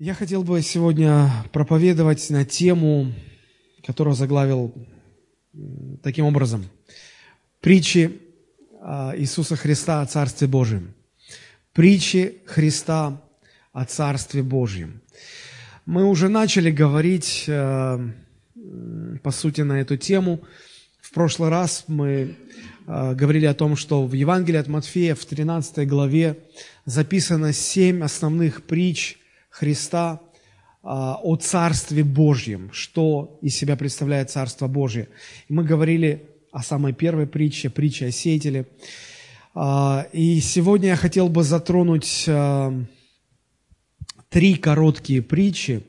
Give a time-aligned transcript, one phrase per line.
[0.00, 3.12] Я хотел бы сегодня проповедовать на тему,
[3.86, 4.74] которую заглавил
[6.02, 6.64] таким образом.
[7.60, 8.20] Притчи
[8.80, 10.94] а, Иисуса Христа о Царстве Божьем.
[11.72, 13.22] Притчи Христа
[13.72, 15.00] о Царстве Божьем.
[15.86, 18.04] Мы уже начали говорить, а,
[19.22, 20.40] по сути, на эту тему.
[21.00, 22.34] В прошлый раз мы
[22.88, 26.40] а, говорили о том, что в Евангелии от Матфея в 13 главе
[26.84, 29.18] записано семь основных притч–
[29.54, 30.20] Христа
[30.82, 35.08] а, о Царстве Божьем, что из себя представляет Царство Божье.
[35.48, 38.66] Мы говорили о самой первой притче, притче о сеятеле.
[39.54, 42.74] А, и сегодня я хотел бы затронуть а,
[44.28, 45.84] три короткие притчи.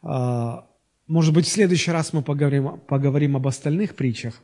[0.00, 4.40] Может быть, в следующий раз мы поговорим, поговорим об остальных притчах.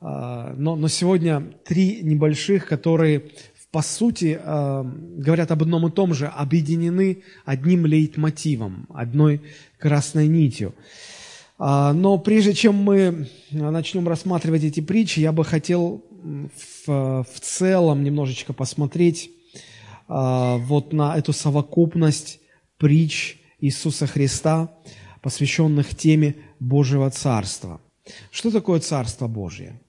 [0.00, 3.32] Но, но сегодня три небольших, которые
[3.72, 4.84] по сути, э,
[5.16, 9.40] говорят об одном и том же, объединены одним лейтмотивом, одной
[9.78, 10.74] красной нитью.
[11.58, 18.04] А, но прежде чем мы начнем рассматривать эти притчи, я бы хотел в, в целом
[18.04, 19.30] немножечко посмотреть
[20.06, 22.40] а, вот на эту совокупность
[22.76, 24.70] притч Иисуса Христа,
[25.22, 27.80] посвященных теме Божьего Царства.
[28.30, 29.80] Что такое Царство Божье?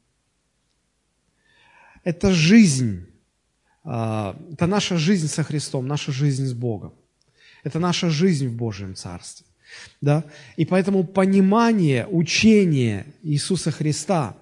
[2.05, 3.07] Это жизнь,
[3.83, 6.93] это наша жизнь со Христом, наша жизнь с Богом.
[7.63, 9.45] Это наша жизнь в Божьем Царстве.
[10.01, 10.23] Да?
[10.55, 14.35] И поэтому понимание, учение Иисуса Христа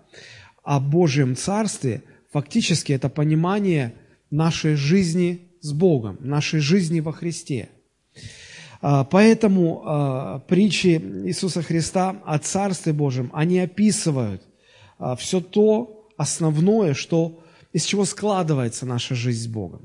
[0.64, 3.94] о Божьем Царстве, фактически это понимание
[4.30, 7.70] нашей жизни с Богом, нашей жизни во Христе.
[8.82, 14.44] А, поэтому а, притчи Иисуса Христа о Царстве Божьем, они описывают
[15.18, 17.41] все то основное, что
[17.74, 19.82] из чего складывается наша жизнь с Богом.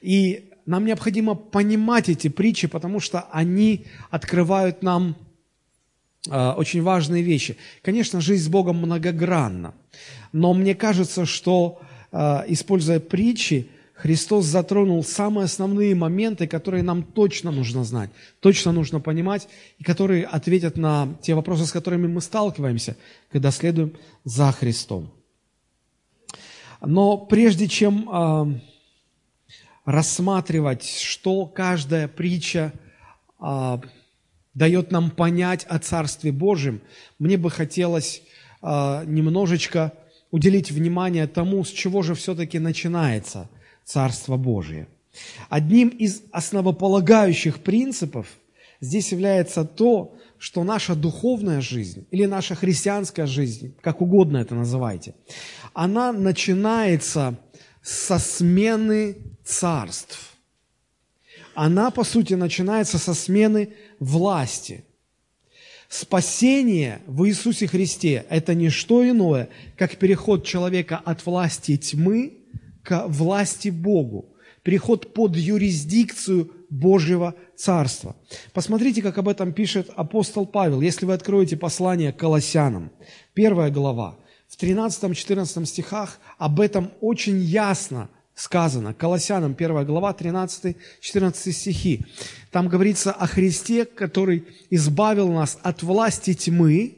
[0.00, 5.16] И нам необходимо понимать эти притчи, потому что они открывают нам
[6.28, 7.56] э, очень важные вещи.
[7.82, 9.74] Конечно, жизнь с Богом многогранна,
[10.32, 11.80] но мне кажется, что,
[12.12, 18.10] э, используя притчи, Христос затронул самые основные моменты, которые нам точно нужно знать,
[18.40, 22.96] точно нужно понимать, и которые ответят на те вопросы, с которыми мы сталкиваемся,
[23.30, 23.92] когда следуем
[24.24, 25.12] за Христом.
[26.86, 28.60] Но прежде чем э,
[29.84, 32.72] рассматривать, что каждая притча
[33.40, 33.78] э,
[34.54, 36.82] дает нам понять о Царстве Божьем,
[37.18, 38.22] мне бы хотелось
[38.62, 39.92] э, немножечко
[40.30, 43.48] уделить внимание тому, с чего же все-таки начинается
[43.84, 44.88] Царство Божие.
[45.48, 48.26] Одним из основополагающих принципов
[48.84, 55.14] здесь является то, что наша духовная жизнь или наша христианская жизнь, как угодно это называйте,
[55.72, 57.38] она начинается
[57.82, 60.34] со смены царств.
[61.54, 64.84] Она, по сути, начинается со смены власти.
[65.88, 72.38] Спасение в Иисусе Христе– это не что иное, как переход человека от власти тьмы
[72.82, 78.16] к власти Богу, переход под юрисдикцию Божьего Царства.
[78.52, 80.80] Посмотрите, как об этом пишет апостол Павел.
[80.80, 82.90] Если вы откроете послание к Колоссянам,
[83.32, 84.18] первая глава,
[84.48, 88.92] в 13-14 стихах об этом очень ясно сказано.
[88.92, 90.74] Колоссянам 1 глава, 13-14
[91.52, 92.04] стихи.
[92.50, 96.96] Там говорится о Христе, который избавил нас от власти тьмы.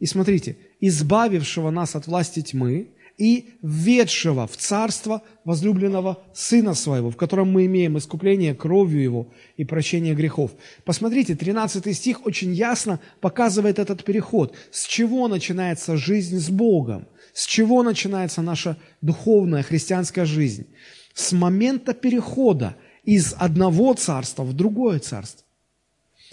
[0.00, 2.88] И смотрите, избавившего нас от власти тьмы
[3.20, 9.64] и введшего в царство возлюбленного Сына Своего, в котором мы имеем искупление кровью Его и
[9.66, 10.52] прощение грехов.
[10.84, 14.56] Посмотрите, 13 стих очень ясно показывает этот переход.
[14.70, 17.06] С чего начинается жизнь с Богом?
[17.34, 20.66] С чего начинается наша духовная христианская жизнь?
[21.12, 25.44] С момента перехода из одного царства в другое царство.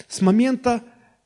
[0.07, 0.83] С момента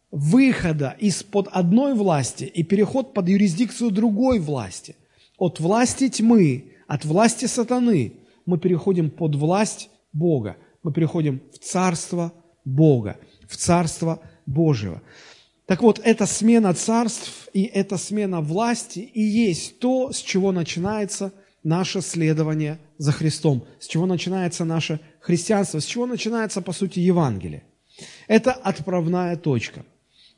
[0.10, 4.96] выхода из-под одной власти и переход под юрисдикцию другой власти
[5.42, 8.14] от власти тьмы, от власти сатаны,
[8.46, 10.56] мы переходим под власть Бога.
[10.84, 12.32] Мы переходим в царство
[12.64, 13.18] Бога,
[13.50, 15.02] в царство Божьего.
[15.66, 21.34] Так вот, эта смена царств и эта смена власти и есть то, с чего начинается
[21.64, 27.64] наше следование за Христом, с чего начинается наше христианство, с чего начинается, по сути, Евангелие.
[28.28, 29.86] Это отправная точка.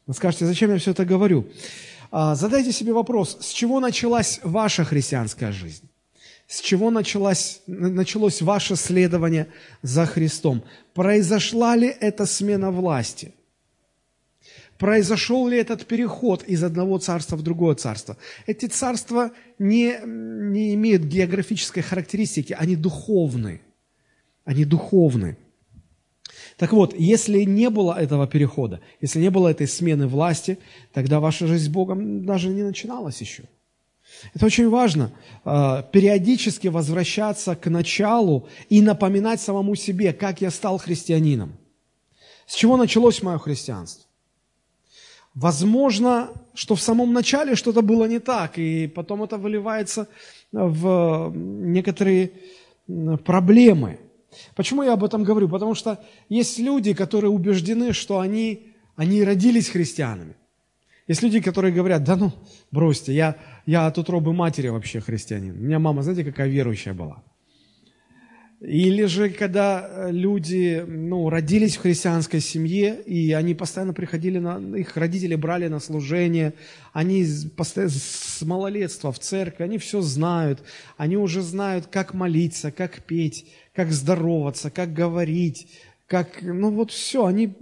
[0.07, 1.45] Вы скажете, зачем я все это говорю?
[2.15, 5.89] А, задайте себе вопрос, с чего началась ваша христианская жизнь?
[6.45, 9.48] С чего началось, началось ваше следование
[9.81, 10.63] за Христом?
[10.94, 13.33] Произошла ли эта смена власти?
[14.77, 18.15] Произошел ли этот переход из одного царства в другое царство?
[18.45, 23.60] Эти царства не, не имеют географической характеристики, они духовны.
[24.45, 25.36] Они духовны.
[26.63, 30.60] Так вот, если не было этого перехода, если не было этой смены власти,
[30.94, 33.44] тогда ваша жизнь с Богом даже не начиналась еще.
[34.33, 35.12] Это очень важно,
[35.44, 41.51] э, периодически возвращаться к началу и напоминать самому себе, как я стал христианином.
[42.48, 44.06] С чего началось мое христианство?
[45.36, 50.07] Возможно, что в самом начале что-то было не так, и потом это выливается
[50.54, 52.31] в некоторые
[53.25, 54.00] проблемы.
[54.56, 55.50] Почему я об этом говорю?
[55.50, 60.35] Потому что есть люди, которые убеждены, что они, они родились христианами.
[61.07, 62.31] Есть люди, которые говорят, да ну,
[62.71, 63.35] бросьте, я,
[63.65, 65.57] я от утробы матери вообще христианин.
[65.57, 67.24] У меня мама, знаете, какая верующая была.
[68.63, 74.57] Или же, когда э, люди ну, родились в христианской семье, и они постоянно приходили, на,
[74.77, 76.54] их родители брали на служение,
[76.94, 77.25] они
[77.57, 80.63] постоянно, с малолетства в церковь, они все знают,
[80.95, 85.68] они уже знают, как молиться, как петь, как здороваться, как говорить,
[86.07, 87.54] как, ну вот все, они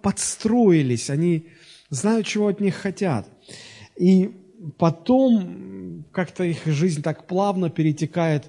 [0.00, 1.48] подстроились, они
[1.90, 3.28] знают, чего от них хотят.
[3.96, 4.30] И
[4.78, 8.44] потом как-то их жизнь так плавно перетекает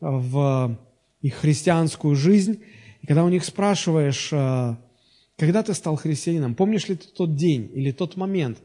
[0.00, 0.78] в
[1.22, 2.62] их христианскую жизнь.
[3.02, 4.76] И когда у них спрашиваешь, э,
[5.36, 8.58] когда ты стал христианином, помнишь ли ты тот день или тот момент,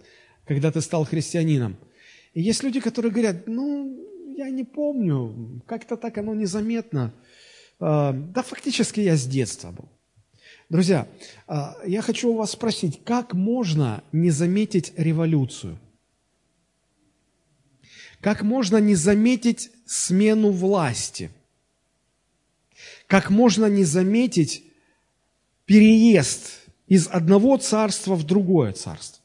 [0.46, 1.78] когда ты стал христианином?
[2.34, 3.98] И есть люди, которые говорят, ну,
[4.38, 7.14] я не помню, как-то так оно незаметно.
[7.80, 9.90] Э, да, фактически я с детства был.
[10.70, 11.08] Друзья,
[11.48, 11.56] э,
[11.86, 15.78] я хочу у вас спросить, как можно не заметить революцию?
[18.22, 21.30] Как можно не заметить смену власти–
[23.08, 24.64] как можно не заметить
[25.66, 29.24] переезд из одного царства в другое царство.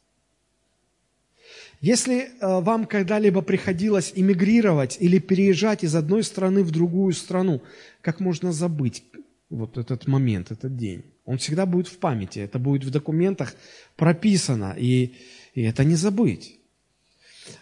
[1.81, 7.63] Если э, вам когда-либо приходилось эмигрировать или переезжать из одной страны в другую страну,
[8.03, 9.03] как можно забыть
[9.49, 11.05] вот этот момент, этот день?
[11.25, 13.55] Он всегда будет в памяти, это будет в документах
[13.97, 15.15] прописано, и,
[15.55, 16.59] и это не забыть.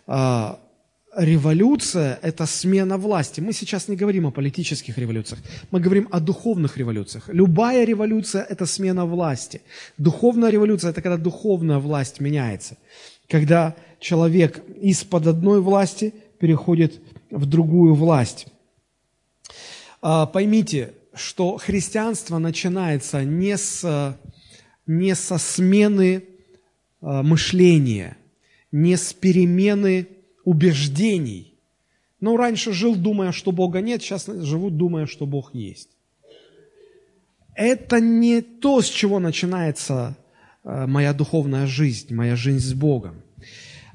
[0.07, 0.61] А,
[1.19, 3.41] революция– это смена власти.
[3.41, 5.41] Мы сейчас не говорим о политических революциях,
[5.73, 7.29] мы говорим о духовных революциях.
[7.29, 9.61] Любая революция– это смена власти.
[9.99, 12.77] Духовная революция– это когда духовная власть меняется.
[13.29, 17.01] Когда человек из-под одной власти переходит
[17.31, 18.47] в другую власть.
[20.01, 24.17] А, поймите, что христианство начинается не, с,
[24.87, 26.23] не со смены
[27.01, 28.17] а, мышления,
[28.71, 30.07] не с перемены
[30.49, 31.55] убеждений.
[32.21, 35.91] Ну, раньше жил, думая, что Бога нет, сейчас живут, думая, что Бог есть.
[37.55, 40.17] Это не то, с чего начинается
[40.65, 43.23] э, моя духовная жизнь, моя жизнь с Богом.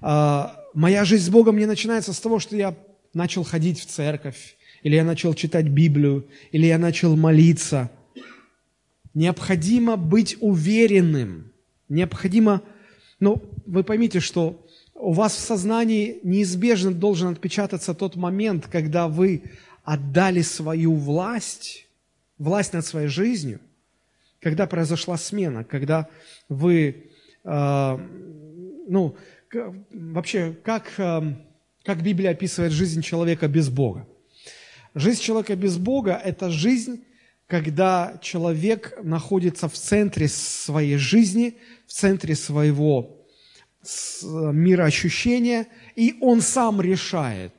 [0.04, 2.76] Э, моя жизнь с Богом не начинается с того, что я
[3.16, 7.90] начал ходить в церковь, или я начал читать Библию, или я начал молиться.
[9.16, 11.52] Необходимо быть уверенным,
[11.90, 12.62] необходимо,
[13.20, 14.64] ну, вы поймите, что
[14.96, 19.44] у вас в сознании неизбежно должен отпечататься тот момент, когда вы
[19.84, 21.88] отдали свою власть,
[22.38, 23.60] власть над своей жизнью,
[24.40, 26.08] когда произошла смена, когда
[26.48, 27.10] вы,
[27.44, 27.98] э,
[28.88, 29.16] ну,
[29.92, 31.22] вообще, как, э,
[31.84, 34.08] как Библия описывает жизнь человека без Бога?
[34.96, 37.04] Жизнь человека без Бога– это жизнь,
[37.48, 41.56] когда человек находится в центре своей жизни,
[41.88, 43.23] в центре своего
[44.24, 47.54] мироощущения, и он сам решает,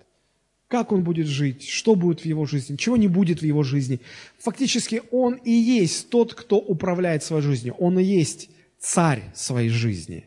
[0.69, 4.00] как он будет жить, что будет в его жизни, чего не будет в его жизни.
[4.38, 7.75] Фактически он и есть тот, кто управляет своей жизнью.
[7.78, 10.26] Он и есть царь своей жизни.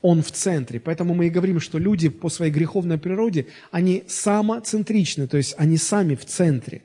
[0.00, 0.80] Он в центре.
[0.80, 5.76] Поэтому мы и говорим, что люди по своей греховной природе, они самоцентричны, то есть они
[5.76, 6.82] сами в центре.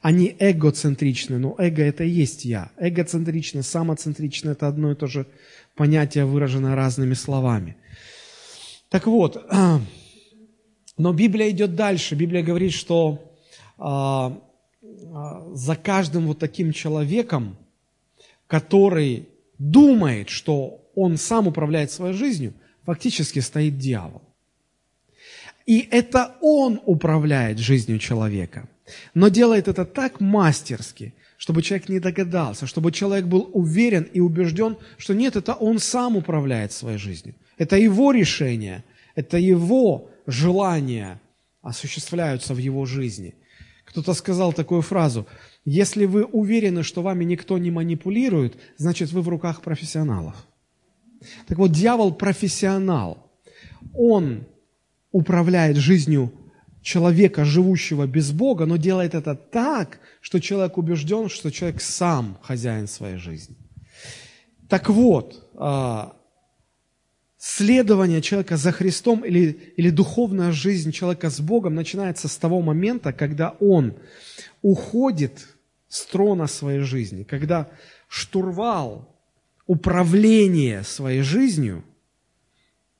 [0.00, 2.70] Они эгоцентричны, но эго это и есть я.
[2.78, 5.26] Эгоцентрично, самоцентрично– это одно и то же
[5.76, 7.76] понятие выражено разными словами.
[8.88, 9.48] Так вот,
[10.98, 12.14] но Библия идет дальше.
[12.14, 13.32] Библия говорит, что
[13.78, 14.38] а,
[15.14, 17.56] а, за каждым вот таким человеком,
[18.46, 24.22] который думает, что он сам управляет своей жизнью, фактически стоит дьявол.
[25.64, 28.68] И это он управляет жизнью человека.
[29.14, 34.76] Но делает это так мастерски, чтобы человек не догадался, чтобы человек был уверен и убежден,
[34.98, 37.34] что нет, это он сам управляет своей жизнью.
[37.58, 38.84] Это его решение,
[39.14, 41.20] это его желания
[41.62, 43.34] осуществляются в его жизни.
[43.84, 45.26] Кто-то сказал такую фразу,
[45.64, 50.34] если вы уверены, что вами никто не манипулирует, значит вы в руках профессионалов.
[51.46, 53.30] Так вот, дьявол профессионал.
[53.94, 54.46] Он
[55.12, 56.32] управляет жизнью
[56.82, 62.88] человека, живущего без Бога, но делает это так, что человек убежден, что человек сам хозяин
[62.88, 63.56] своей жизни.
[64.68, 66.16] Так вот, а,
[67.38, 73.12] следование человека за Христом или, или духовная жизнь человека с Богом начинается с того момента,
[73.12, 73.94] когда он
[74.62, 75.46] уходит
[75.88, 77.68] с трона своей жизни, когда
[78.08, 79.08] штурвал
[79.66, 81.84] управления своей жизнью,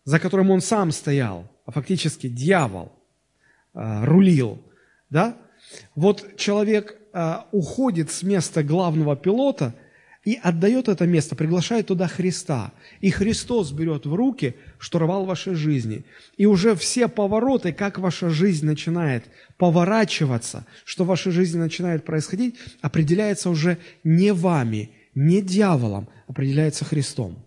[0.05, 2.93] за которым он сам стоял, а фактически дьявол
[3.75, 4.62] рулил,
[5.11, 5.37] да,
[5.95, 9.75] вот человек э, уходит с места главного пилота
[10.25, 12.73] и отдает это место, приглашает туда Христа.
[13.00, 16.05] И Христос берет в руки штурвал вашей жизни.
[16.37, 19.25] И уже все повороты, как ваша жизнь начинает
[19.59, 27.45] поворачиваться, что в вашей жизни начинает происходить, определяется уже не вами, не дьяволом, определяется Христом.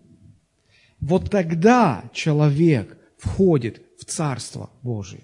[1.00, 5.22] Вот тогда человек входит в Царство Божие.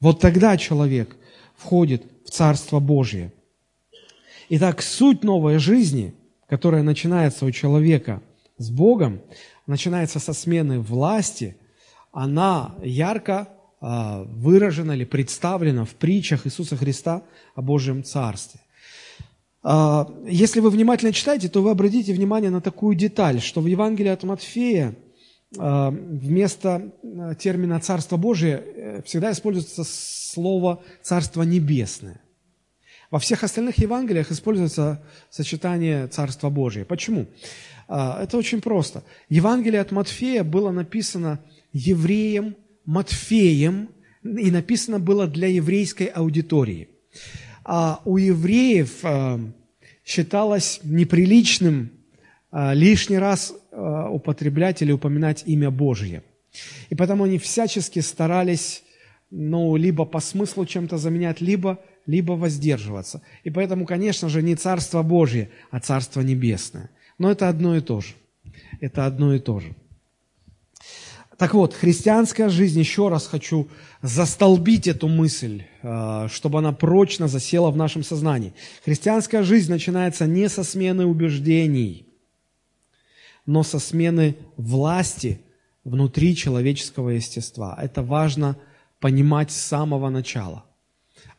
[0.00, 1.16] Вот тогда человек
[1.56, 3.32] входит в Царство Божие–
[4.52, 6.12] Итак, суть новой жизни,
[6.48, 8.20] которая начинается у человека
[8.58, 9.20] с Богом,
[9.68, 11.56] начинается со смены власти,
[12.10, 13.48] она ярко
[13.80, 17.22] а, выражена или представлена в притчах Иисуса Христа
[17.54, 18.60] о Божьем Царстве.
[19.62, 24.10] А, если вы внимательно читаете, то вы обратите внимание на такую деталь, что в Евангелии
[24.10, 24.96] от Матфея
[25.52, 26.92] вместо
[27.38, 32.20] термина «Царство Божие» э, всегда используется слово «Царство Небесное».
[33.10, 36.84] Во всех остальных Евангелиях используется сочетание Царства Божие.
[36.84, 37.26] Почему?
[37.88, 39.02] Это очень просто.
[39.28, 41.40] Евангелие от Матфея было написано
[41.72, 42.54] евреем
[42.84, 43.88] Матфеем,
[44.22, 46.88] и написано было для еврейской аудитории.
[47.64, 49.02] А у евреев
[50.04, 51.90] считалось неприличным
[52.52, 56.22] лишний раз употреблять или упоминать имя Божье.
[56.88, 58.82] И потому они всячески старались,
[59.30, 63.22] ну, либо по смыслу чем-то заменять, либо либо воздерживаться.
[63.44, 66.90] И поэтому, конечно же, не Царство Божье, а Царство Небесное.
[67.18, 68.14] Но это одно и то же.
[68.80, 69.74] Это одно и то же.
[71.38, 73.68] Так вот, христианская жизнь, еще раз хочу
[74.02, 78.52] застолбить эту мысль, э, чтобы она прочно засела в нашем сознании.
[78.84, 82.06] Христианская жизнь начинается не со смены убеждений,
[83.50, 85.40] но со смены власти
[85.82, 87.76] внутри человеческого естества.
[87.82, 88.56] Это важно
[89.00, 90.64] понимать с самого начала.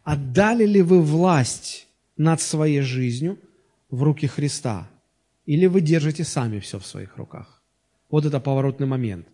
[0.03, 1.87] Отдали ли вы власть
[2.17, 3.39] над своей жизнью
[3.89, 4.89] в руки Христа?
[5.45, 7.63] Или вы держите сами все в своих руках?
[8.09, 9.25] Вот это поворотный момент.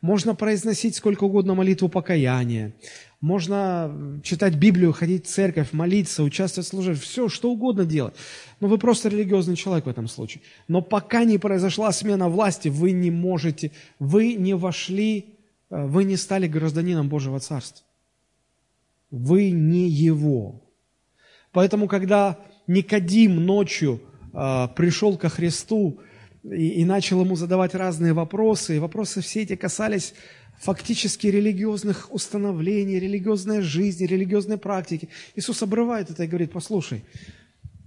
[0.00, 2.72] Можно произносить сколько угодно молитву покаяния,
[3.20, 8.14] можно читать Библию, ходить в церковь, молиться, участвовать в служении, все, что угодно делать.
[8.60, 10.42] Но вы просто религиозный человек в этом случае.
[10.68, 15.34] Но пока не произошла смена власти, вы не можете, вы не вошли,
[15.70, 17.84] э, вы не стали гражданином Божьего Царства.
[19.10, 20.62] Вы не его.
[21.52, 24.00] Поэтому, когда Никодим ночью
[24.32, 25.98] э, пришел ко Христу
[26.44, 30.14] и, и начал ему задавать разные вопросы, и вопросы все эти касались
[30.60, 35.08] фактически религиозных установлений, религиозной жизни, религиозной практики.
[35.36, 37.04] Иисус обрывает это и говорит, послушай,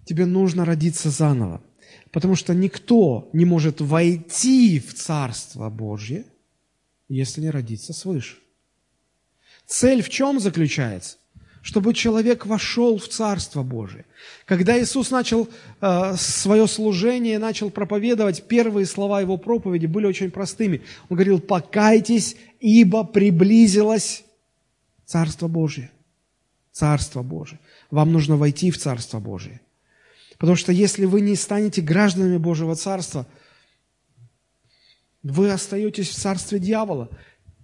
[0.05, 1.61] тебе нужно родиться заново,
[2.11, 6.25] потому что никто не может войти в Царство Божье,
[7.09, 8.37] если не родиться свыше.
[9.65, 11.17] Цель в чем заключается?
[11.61, 14.05] Чтобы человек вошел в Царство Божие.
[14.45, 15.47] Когда Иисус начал
[15.79, 20.81] э, свое служение, начал проповедовать, первые слова его проповеди были очень простыми.
[21.09, 24.23] Он говорил, покайтесь, ибо приблизилось
[25.05, 25.91] Царство Божие.
[26.71, 27.59] Царство Божие.
[27.91, 29.61] Вам нужно войти в Царство Божие.
[30.39, 33.27] Потому что если вы не станете гражданами Божьего Царства,
[35.21, 37.09] вы остаетесь в царстве дьявола.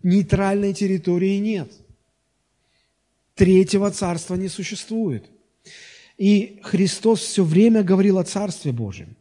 [0.04, 1.72] Нейтральной территории нет–
[3.38, 5.29] Третьего царства не существует.
[6.17, 9.15] И Христос все время говорил о Царстве Божьем.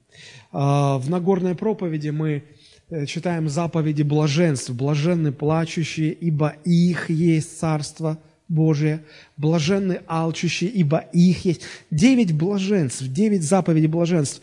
[0.53, 2.45] А, в Нагорной проповеди мы
[2.89, 4.71] э, читаем заповеди блаженств.
[4.71, 8.19] Блаженны плачущие, ибо их есть Царство
[8.49, 9.05] Божие.
[9.37, 11.61] Блаженны алчущие, ибо их есть.
[11.91, 14.41] Девять блаженств, девять заповедей блаженств.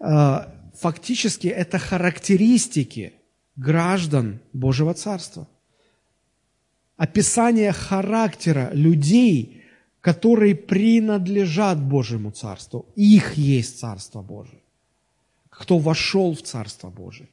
[0.00, 0.50] А,
[0.80, 3.12] фактически это характеристики
[3.54, 5.46] граждан Божьего Царства–
[7.00, 9.62] описание характера людей,
[10.02, 12.84] которые принадлежат Божьему Царству.
[12.94, 14.60] Их есть Царство Божие.
[15.48, 17.30] Кто вошел в Царство Божие.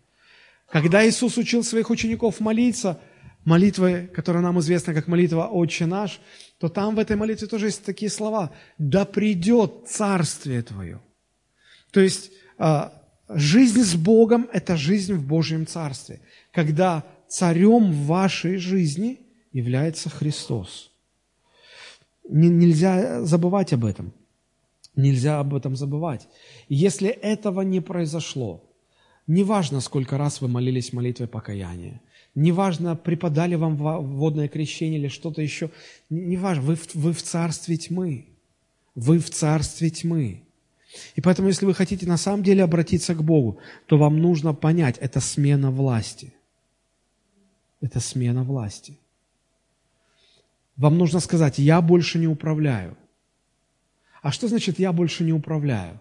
[0.70, 3.02] Когда Иисус учил своих учеников молиться,
[3.44, 6.22] молитвы, которая нам известна как молитва «Отче наш»,
[6.60, 11.02] то там в этой молитве тоже есть такие слова «Да придет Царствие Твое».
[11.92, 12.94] То есть а,
[13.28, 16.22] жизнь с Богом– это жизнь в Божьем Царстве.
[16.54, 19.20] Когда царем в вашей жизни–
[19.58, 20.92] является Христос.
[22.30, 24.14] Нельзя забывать об этом.
[24.96, 26.28] Нельзя об этом забывать.
[26.70, 28.64] Если этого не произошло,
[29.26, 32.02] неважно, сколько раз вы молились молитвой покаяния,
[32.36, 35.72] неважно, преподали вам водное крещение или что-то еще,
[36.10, 38.28] неважно, вы, вы в царстве тьмы.
[38.94, 40.44] Вы в царстве тьмы.
[41.16, 44.98] И поэтому, если вы хотите на самом деле обратиться к Богу, то вам нужно понять,
[45.00, 46.34] это смена власти.
[47.82, 49.00] Это смена власти.
[50.78, 52.96] Вам нужно сказать, я больше не управляю.
[54.22, 56.00] А что значит «я больше не управляю»?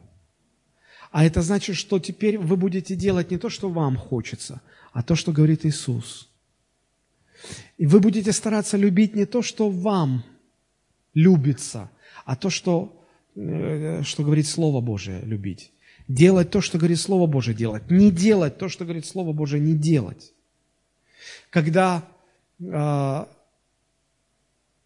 [1.10, 4.60] А это значит, что теперь вы будете делать не то, что вам хочется,
[4.92, 6.28] а то, что говорит Иисус.
[7.78, 10.24] И вы будете стараться любить не то, что вам
[11.14, 11.90] любится,
[12.24, 13.02] а то, что,
[13.34, 15.70] э, что говорит Слово Божие любить.
[16.08, 17.90] Делать то, что говорит Слово Божие делать.
[17.90, 20.32] Не делать то, что говорит Слово Божие не делать.
[21.50, 22.04] Когда,
[22.72, 23.28] а,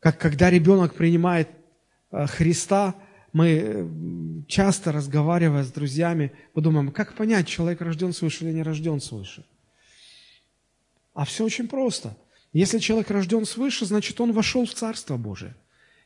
[0.01, 1.49] как, когда ребенок принимает
[2.11, 2.97] а, Христа,
[3.33, 9.01] мы часто разговаривая с друзьями, мы думаем, как понять, человек рожден свыше или не рожден
[9.01, 9.45] свыше?
[11.15, 12.17] А все очень просто.
[12.53, 15.55] Если человек рожден свыше, значит, он вошел в Царство Божие.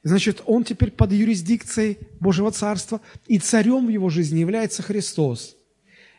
[0.03, 5.57] Значит, он теперь под юрисдикцией Божьего Царства, и царем в его жизни является Христос.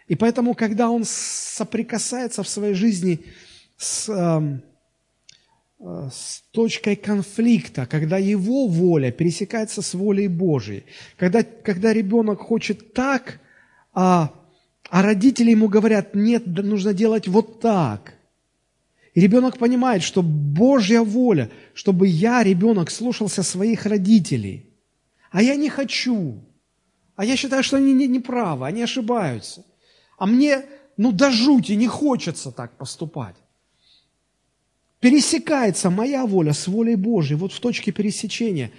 [0.08, 3.26] И поэтому, когда он соприкасается в своей жизни
[3.78, 4.75] с эм, Э,
[5.80, 10.86] с точкой конфликта, когда его воля пересекается с волей Божией.
[11.18, 13.40] Когда, когда ребенок хочет так,
[13.94, 14.34] а,
[14.90, 18.14] а родители ему говорят, нет, нужно делать вот так.
[19.14, 24.70] И ребенок понимает, что Божья воля, чтобы я, ребенок, слушался своих родителей.
[25.32, 26.44] А я не хочу.
[27.16, 28.24] А я считаю, что они не, не
[28.64, 29.66] они ошибаются.
[30.18, 30.66] А мне,
[30.98, 33.36] ну, до жути не хочется так поступать
[35.06, 38.72] пересекается моя воля с волей Божьей, вот в точке пересечения,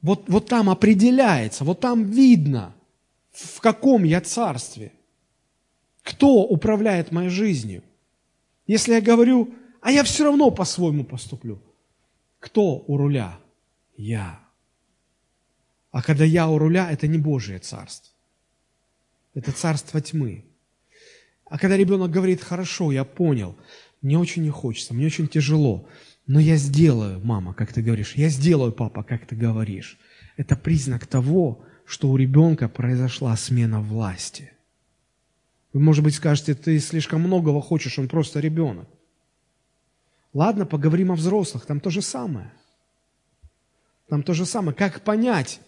[0.00, 2.74] вот, вот там определяется, вот там видно,
[3.30, 4.90] в каком я царстве,
[6.02, 7.82] кто управляет моей жизнью.
[8.66, 11.60] Если я говорю, а я все равно по-своему поступлю,
[12.40, 13.38] кто у руля?
[13.98, 14.40] Я.
[15.90, 18.14] А когда я у руля, это не Божие царство.
[19.34, 20.46] Это царство тьмы.
[21.44, 23.56] А когда ребенок говорит, хорошо, я понял,
[24.04, 25.88] мне очень не хочется, мне очень тяжело,
[26.26, 29.98] но я сделаю, мама, как ты говоришь, я сделаю, папа, как ты говоришь.
[30.36, 34.52] Это признак того, что у ребенка произошла смена власти.
[35.72, 38.88] Вы, может быть, скажете, ты слишком многого хочешь, он просто ребенок.
[40.34, 42.52] Ладно, поговорим о взрослых, там то же самое.
[44.08, 44.76] Там то же самое.
[44.76, 45.60] Как понять,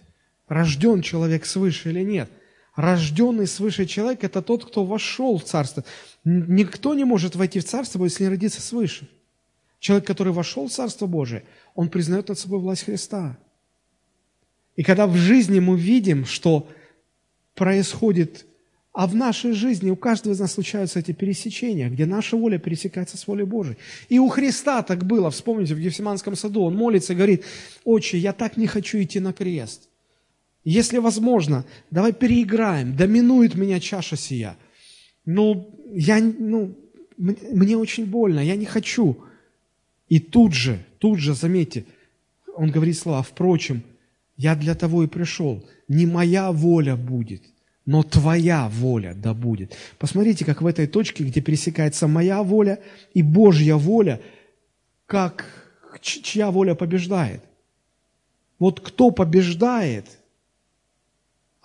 [0.46, 2.30] рожден человек свыше или нет–
[2.76, 5.82] Рожденный свыше человек– это тот, кто вошел в Царство.
[6.24, 9.08] Никто не может войти в Царство, если не родиться свыше.
[9.80, 13.38] Человек, который вошел в Царство Божие, он признает над собой власть Христа.
[14.76, 16.68] И когда в жизни мы видим, что
[17.54, 18.44] происходит,
[18.92, 23.16] а в нашей жизни у каждого из нас случаются эти пересечения, где наша воля пересекается
[23.16, 23.78] с волей Божией.
[24.10, 27.44] И у Христа так было, вспомните, в Гефсиманском саду, он молится и говорит,
[27.84, 29.88] «Отче, я так не хочу идти на крест».
[30.66, 34.56] Если возможно, давай переиграем, доминует меня чаша сия.
[35.24, 36.76] Но я, ну,
[37.16, 39.16] мне очень больно, я не хочу.
[40.08, 41.84] И тут же, тут же, заметьте,
[42.52, 43.84] он говорит слова, впрочем,
[44.36, 45.64] я для того и пришел.
[45.86, 47.44] Не моя воля будет,
[47.84, 49.76] но твоя воля да будет.
[50.00, 52.80] Посмотрите, как в этой точке, где пересекается моя воля
[53.14, 54.20] и Божья воля,
[55.06, 55.46] как
[56.00, 57.44] чья воля побеждает.
[58.58, 60.06] Вот кто побеждает–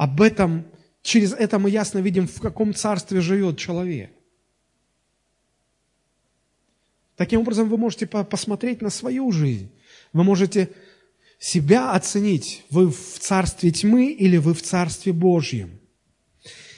[0.02, 0.66] об этом,
[1.04, 4.12] через это мы ясно видим, в каком царстве живет человек.
[7.16, 9.70] Таким образом, вы можете посмотреть на свою жизнь.
[10.12, 10.72] Вы можете
[11.38, 15.80] себя оценить, вы в царстве тьмы или вы в царстве Божьем.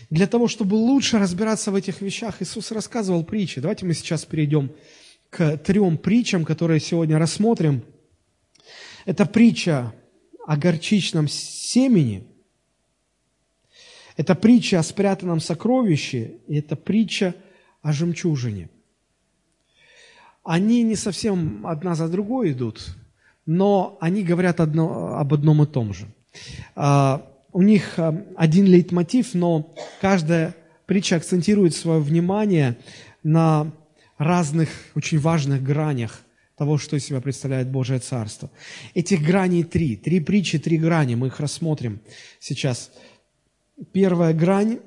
[0.09, 3.61] Для того, чтобы лучше разбираться в этих вещах, Иисус рассказывал притчи.
[3.61, 4.69] Давайте мы сейчас перейдем
[5.29, 7.85] к трем притчам, которые сегодня рассмотрим.
[9.05, 9.95] Это притча
[10.45, 12.27] о горчичном семени–
[14.17, 17.35] это притча о спрятанном сокровище, и это притча
[17.81, 18.69] о жемчужине.
[20.43, 22.95] Они не совсем одна за другой идут,
[23.45, 26.07] но они говорят одно, об одном и том же.
[26.75, 32.77] А, у них а, один лейтмотив, но каждая притча акцентирует свое внимание
[33.23, 33.71] на
[34.17, 36.21] разных очень важных гранях
[36.57, 38.49] того, что из себя представляет Божие Царство.
[38.93, 39.95] Этих граней три.
[39.95, 41.15] Три притчи, три грани.
[41.15, 41.99] Мы их рассмотрим
[42.39, 42.91] сейчас
[43.91, 44.79] Первая грань,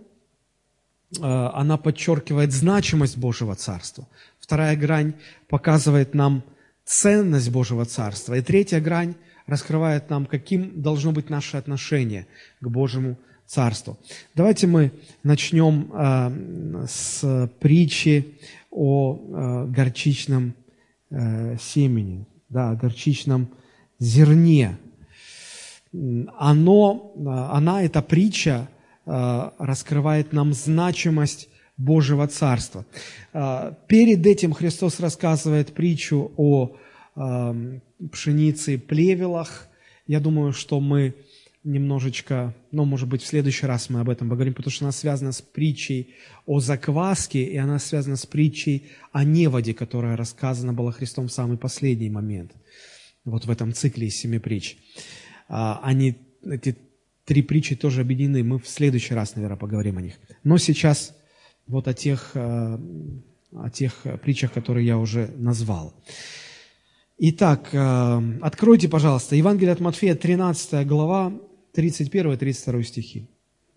[1.19, 4.07] э, она подчеркивает значимость Божьего Царства.
[4.39, 5.15] Вторая грань
[5.49, 6.45] показывает нам
[6.85, 8.35] ценность Божьего Царства.
[8.35, 12.27] И третья грань раскрывает нам, каким должно быть наше отношение
[12.61, 13.99] к Божьему Царству.
[14.35, 14.93] Давайте мы
[15.25, 18.39] начнем э, с притчи
[18.71, 20.55] о э, горчичном
[21.09, 23.49] семени, да, о горчичном
[24.01, 24.77] зерне.
[25.93, 27.13] Оно,
[27.53, 28.69] она, эта притча,
[29.07, 32.87] раскрывает нам значимость Божьего Царства.
[33.33, 36.77] Э, перед этим Христос рассказывает притчу о
[37.15, 37.79] э,
[38.11, 39.69] пшенице и плевелах.
[40.07, 41.15] Я думаю, что мы
[41.65, 45.33] немножечко, ну, может быть, в следующий раз мы об этом поговорим, потому что она связана
[45.33, 46.15] с притчей
[46.47, 51.59] о закваске, и она связана с притчей о неводе, которая рассказана была Христом в самый
[51.59, 52.53] последний момент,
[53.25, 54.77] вот в этом цикле из семи притч.
[55.49, 56.77] А, они, эти
[57.27, 60.15] три притчи тоже объединены, мы в следующий раз, наверное, поговорим о них.
[60.45, 61.15] Но сейчас
[61.67, 62.79] вот о тех, э,
[63.53, 65.93] о тех притчах, которые я уже назвал.
[67.19, 71.33] Итак, э, откройте, пожалуйста, Евангелие от Матфея, 13 глава,
[71.75, 73.27] 31-32 стихи.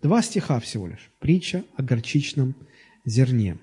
[0.00, 1.10] Два стиха всего лишь.
[1.18, 2.54] Притча о горчичном
[3.04, 3.58] зерне.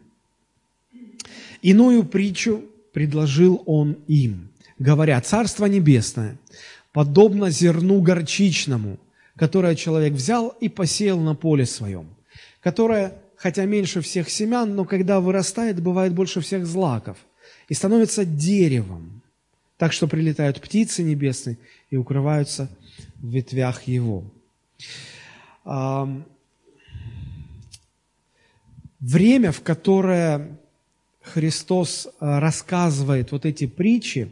[1.61, 6.37] Иную притчу предложил он им, говоря, «Царство небесное,
[6.91, 8.99] подобно зерну горчичному,
[9.37, 12.07] которое человек взял и посеял на поле своем,
[12.61, 17.17] которое, хотя меньше всех семян, но когда вырастает, бывает больше всех злаков,
[17.69, 19.21] и становится деревом,
[19.77, 21.57] так что прилетают птицы небесные
[21.91, 22.69] и укрываются
[23.17, 24.23] в ветвях его.
[28.99, 30.57] Время, в которое
[31.21, 34.31] Христос а, рассказывает вот эти притчи,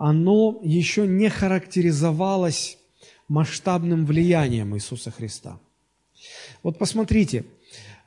[0.00, 2.78] оно еще не характеризовалось
[3.28, 5.58] масштабным влиянием Иисуса Христа.
[6.62, 7.44] Вот посмотрите,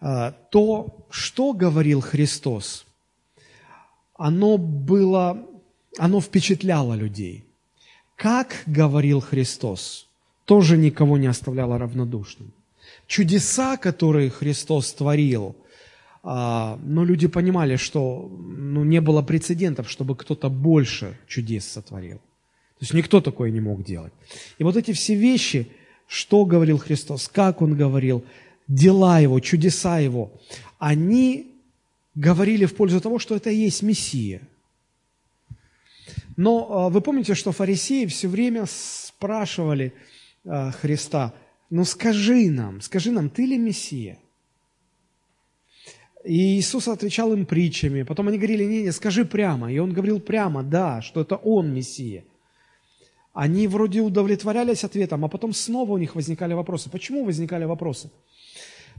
[0.02, 2.86] а, то, что говорил Христос,
[4.18, 5.48] оно было,
[5.98, 7.46] оно впечатляло людей–
[8.16, 10.08] как говорил Христос,
[10.46, 12.54] тоже никого не оставляло равнодушным.
[13.08, 15.56] Чудеса, которые Христос творил,
[16.24, 22.18] но люди понимали, что ну, не было прецедентов, чтобы кто-то больше чудес сотворил.
[22.18, 24.14] То есть никто такое не мог делать.
[24.58, 25.68] И вот эти все вещи,
[26.08, 28.24] что говорил Христос, как Он говорил,
[28.70, 30.32] дела Его, чудеса Его,
[30.80, 31.52] они
[32.16, 34.42] говорили в пользу того, что это и есть Мессия–
[36.36, 39.94] но а, вы помните, что фарисеи все время спрашивали
[40.46, 41.34] а, Христа,
[41.70, 44.18] ну скажи нам, скажи нам, ты ли Мессия?
[46.24, 48.04] И Иисус отвечал им притчами.
[48.04, 49.72] Потом они говорили, не, не, скажи прямо.
[49.72, 52.24] И Он говорил прямо, да, что это Он Мессия.
[53.34, 56.90] Они вроде удовлетворялись ответом, а потом снова у них возникали вопросы.
[56.90, 58.10] Почему возникали вопросы?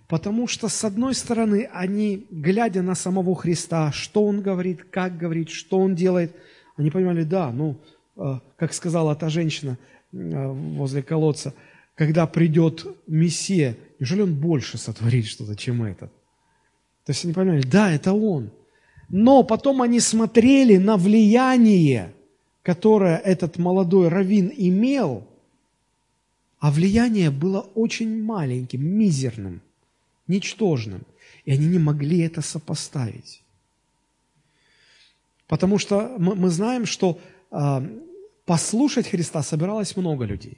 [0.09, 5.51] Потому что, с одной стороны, они, глядя на самого Христа, что Он говорит, как говорит,
[5.51, 6.35] что Он делает–
[6.77, 7.77] они понимали, да, ну,
[8.17, 9.79] э, как сказала та женщина
[10.13, 11.55] э, возле колодца,
[11.95, 16.13] когда придет Мессия, неужели он больше сотворит что-то, чем этот?
[17.05, 18.51] То есть они понимали, да, это он.
[19.09, 22.15] Но потом они смотрели на влияние,
[22.63, 25.27] которое этот молодой раввин имел,
[26.59, 29.61] а влияние было очень маленьким, мизерным,
[30.27, 31.03] ничтожным.
[31.45, 33.43] И они не могли это сопоставить.
[35.47, 37.19] Потому что мы, знаем, что
[37.51, 37.89] э,
[38.47, 40.57] послушать Христа собиралось много людей.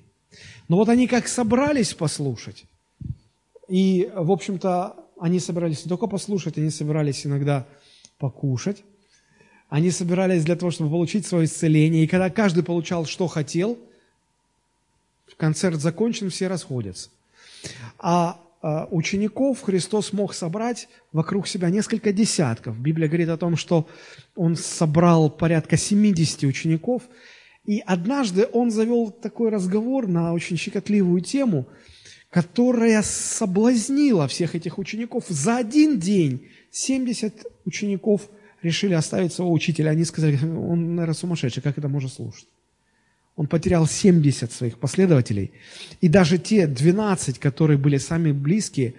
[0.68, 2.66] Но вот они как собрались послушать,
[3.68, 7.66] и, в общем-то, они собирались не только послушать, они собирались иногда
[8.18, 8.85] покушать,
[9.68, 12.05] они собирались для того, чтобы получить свое исцеление.
[12.05, 13.79] И когда каждый получал, что хотел,
[15.37, 17.11] концерт закончен, все расходятся.
[17.98, 22.79] А а, учеников Христос мог собрать вокруг себя несколько десятков.
[22.79, 23.87] Библия говорит о том, что
[24.35, 27.02] он собрал порядка 70 учеников,
[27.64, 31.66] и однажды он завел такой разговор на очень щекотливую тему,
[32.30, 35.24] которая соблазнила всех этих учеников.
[35.28, 38.28] За один день 70 учеников
[38.62, 39.90] решили оставить своего учителя.
[39.90, 42.48] Они сказали, он, наверное, сумасшедший, как это можно слушать?
[43.36, 45.52] Он потерял 70 своих последователей.
[46.00, 48.94] И даже те 12, которые были сами близкие,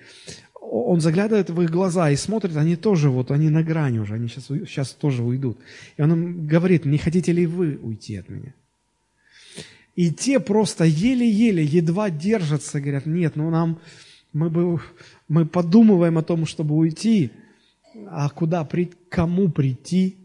[0.60, 4.28] он заглядывает в их глаза и смотрит, они тоже вот, они на грани уже, они
[4.28, 5.58] сейчас, сейчас тоже уйдут.
[5.98, 8.54] И он им говорит, не хотите ли вы уйти от меня?
[9.98, 13.80] И те просто еле-еле, едва держатся, говорят, нет, ну нам,
[14.32, 14.80] мы, бы,
[15.28, 17.32] мы подумываем о том, чтобы уйти,
[18.06, 20.16] а куда, при, кому прийти,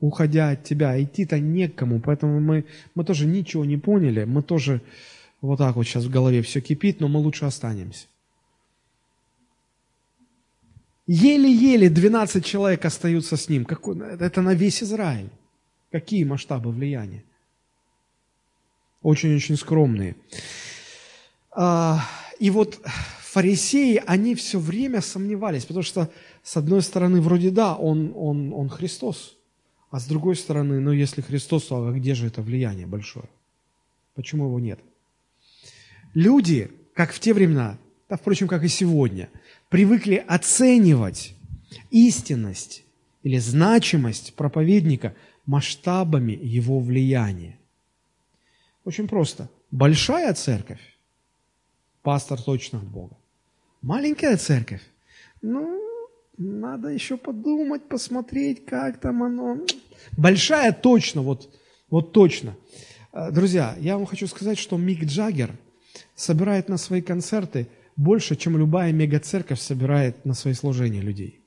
[0.00, 1.00] уходя от тебя.
[1.00, 2.64] Идти-то некому, поэтому мы,
[2.96, 4.82] мы тоже ничего не поняли, мы тоже
[5.40, 8.08] вот так вот сейчас в голове все кипит, но мы лучше останемся.
[11.06, 13.64] Еле-еле 12 человек остаются с ним.
[13.64, 15.30] Какой, это на весь Израиль.
[15.92, 17.22] Какие масштабы влияния?
[19.02, 20.16] Очень-очень скромные.
[21.52, 22.04] А,
[22.38, 22.80] и вот
[23.20, 26.10] фарисеи, они все время сомневались, потому что,
[26.42, 29.36] с одной стороны, вроде да, он, он, он Христос,
[29.90, 33.26] а с другой стороны, ну, если Христос, а где же это влияние большое?
[34.14, 34.80] Почему его нет?
[36.14, 39.30] Люди, как в те времена, да, впрочем, как и сегодня,
[39.68, 41.34] привыкли оценивать
[41.90, 42.84] истинность
[43.22, 45.14] или значимость проповедника
[45.46, 47.59] масштабами его влияния.
[48.90, 49.48] Очень просто.
[49.70, 50.80] Большая церковь,
[52.02, 53.16] пастор точно от Бога.
[53.82, 54.82] Маленькая церковь,
[55.42, 55.78] ну,
[56.36, 59.58] надо еще подумать, посмотреть, как там оно.
[60.16, 61.56] Большая точно, вот,
[61.88, 62.56] вот точно.
[63.12, 65.52] Э, друзья, я вам хочу сказать, что Мик Джаггер
[66.16, 71.40] собирает на свои концерты больше, чем любая мегацерковь собирает на свои служения людей.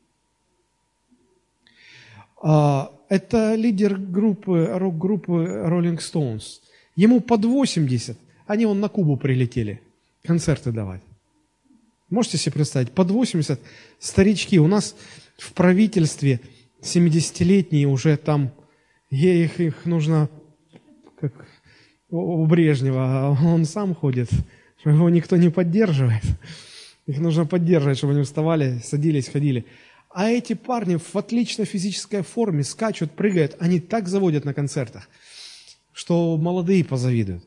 [2.41, 6.62] А, это лидер группы, рок-группы Rolling Stones.
[6.95, 9.82] Ему под 80, они вон на Кубу прилетели
[10.23, 11.01] концерты давать.
[12.10, 13.60] Можете себе представить, под 80
[13.99, 14.60] старички.
[14.60, 14.95] У нас
[15.38, 16.39] в правительстве
[16.82, 18.51] 70-летние уже там,
[19.10, 20.29] их, их нужно,
[21.19, 21.34] как
[22.10, 24.29] у Брежнева, а он сам ходит,
[24.86, 26.23] его никто не поддерживает.
[27.08, 29.65] Их нужно поддерживать, чтобы они вставали, садились, ходили.
[30.10, 35.10] А эти парни в отличной физической форме скачут, прыгают, они так заводят на концертах,
[35.93, 37.43] что молодые позавидуют.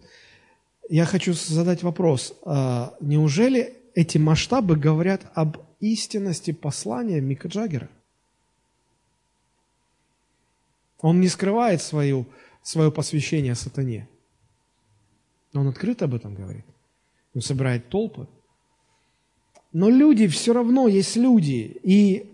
[0.89, 2.35] Я хочу задать вопрос.
[2.45, 7.91] А неужели эти масштабы говорят об истинности послания Мика Джаггера?
[11.01, 12.27] Он не скрывает свою,
[12.63, 14.09] свое посвящение сатане.
[15.53, 16.65] Но он открыто об этом говорит.
[17.35, 18.29] Он собирает толпы.
[19.73, 22.31] Но люди все равно есть люди, и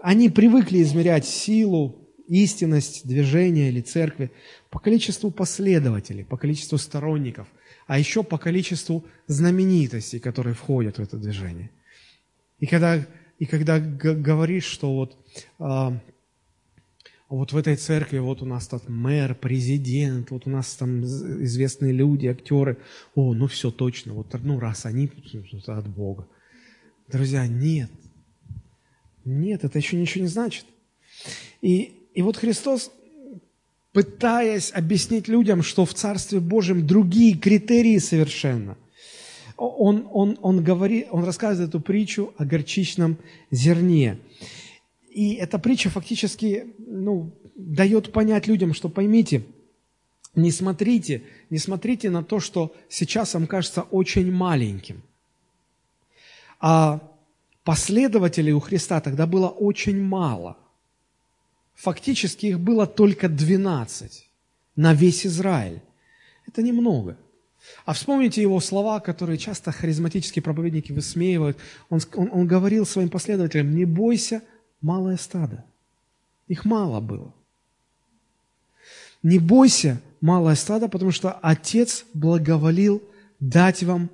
[0.00, 4.30] они привыкли измерять силу, истинность движения или церкви
[4.70, 7.48] по количеству последователей, по количеству сторонников–
[7.86, 11.70] а еще по количеству знаменитостей, которые входят в это движение.
[12.58, 13.06] И когда,
[13.38, 15.18] и когда говоришь, что вот,
[15.58, 16.00] а,
[17.28, 21.92] вот в этой церкви вот у нас тут мэр, президент, вот у нас там известные
[21.92, 22.78] люди, актеры,
[23.14, 25.10] о, ну все точно, вот ну раз они,
[25.66, 26.26] от Бога.
[27.08, 27.90] Друзья, нет.
[29.26, 30.64] Нет, это еще ничего не значит.
[31.60, 32.90] И, и вот Христос
[33.94, 38.76] пытаясь объяснить людям, что в Царстве Божьем другие критерии совершенно.
[39.56, 43.18] Он, он, он, говорит, он рассказывает эту притчу о горчичном
[43.52, 44.18] зерне.
[45.10, 49.44] И эта притча фактически ну, дает понять людям, что поймите,
[50.34, 55.02] не смотрите, не смотрите на то, что сейчас вам кажется очень маленьким.
[56.58, 57.00] А
[57.62, 60.56] последователей у Христа тогда было очень мало–
[61.74, 64.28] Фактически их было только 12
[64.76, 65.80] на весь Израиль.
[66.46, 67.16] Это немного.
[67.84, 71.58] А вспомните его слова, которые часто харизматические проповедники высмеивают.
[71.88, 74.42] Он, он, он говорил своим последователям, не бойся,
[74.80, 75.64] малое стадо.
[76.46, 77.34] Их мало было.
[79.22, 83.02] Не бойся, малое стадо, потому что Отец благоволил
[83.40, 84.10] дать вам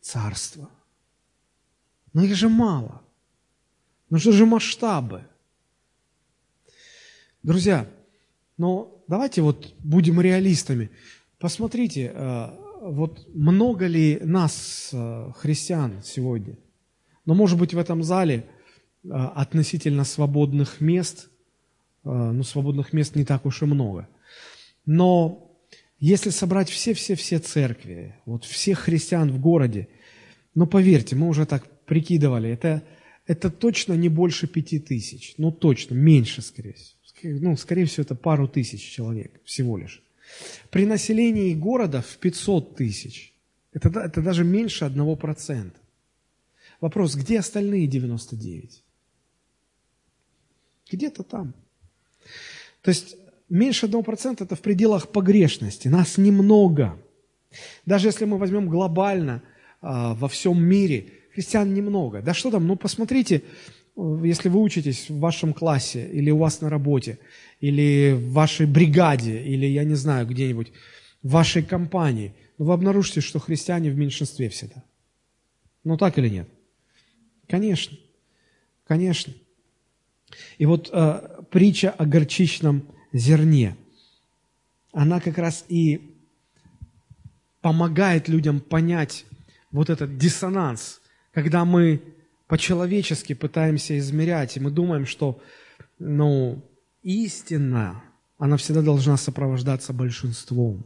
[0.00, 0.70] царство.
[2.14, 3.02] Но их же мало.
[4.08, 5.24] Нужны же масштабы.
[7.48, 7.88] Друзья,
[8.58, 10.90] но давайте вот будем реалистами.
[11.38, 12.48] Посмотрите, э,
[12.82, 16.58] вот много ли нас, э, христиан, сегодня?
[17.24, 18.44] Но, может быть, в этом зале
[19.02, 21.30] э, относительно свободных мест,
[22.04, 24.10] ну, свободных мест не так уж и много.
[24.84, 25.50] Но
[25.98, 29.88] если собрать все-все-все церкви, вот всех христиан в городе,
[30.54, 32.82] ну, поверьте, мы уже так прикидывали, это,
[33.26, 38.14] это точно не больше пяти тысяч, ну, точно, меньше, скорее всего ну, скорее всего, это
[38.14, 40.02] пару тысяч человек всего лишь.
[40.70, 43.32] При населении города в 500 тысяч.
[43.72, 45.72] Это, это даже меньше 1%.
[46.80, 48.84] Вопрос, где остальные 99?
[50.90, 51.54] Где-то там.
[52.82, 53.16] То есть
[53.48, 55.88] меньше 1% это в пределах погрешности.
[55.88, 56.98] Нас немного.
[57.86, 59.42] Даже если мы возьмем глобально
[59.80, 62.22] а, во всем мире, христиан немного.
[62.22, 63.42] Да что там, ну посмотрите,
[63.98, 67.18] если вы учитесь в вашем классе, или у вас на работе,
[67.60, 70.72] или в вашей бригаде, или, я не знаю, где-нибудь,
[71.22, 74.84] в вашей компании, ну, вы обнаружите, что христиане в меньшинстве всегда.
[75.82, 76.48] Ну, так или нет?
[77.48, 77.96] Конечно.
[78.86, 79.32] Конечно.
[80.58, 83.76] И вот э, притча о горчичном зерне,
[84.92, 86.14] она как раз и
[87.60, 89.24] помогает людям понять
[89.72, 91.00] вот этот диссонанс,
[91.32, 92.00] когда мы
[92.48, 95.40] по-человечески пытаемся измерять, и мы думаем, что
[95.98, 96.64] ну,
[97.02, 98.02] истина
[98.38, 100.84] она всегда должна сопровождаться большинством.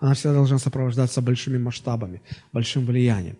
[0.00, 3.36] Она всегда должна сопровождаться большими масштабами, большим влиянием.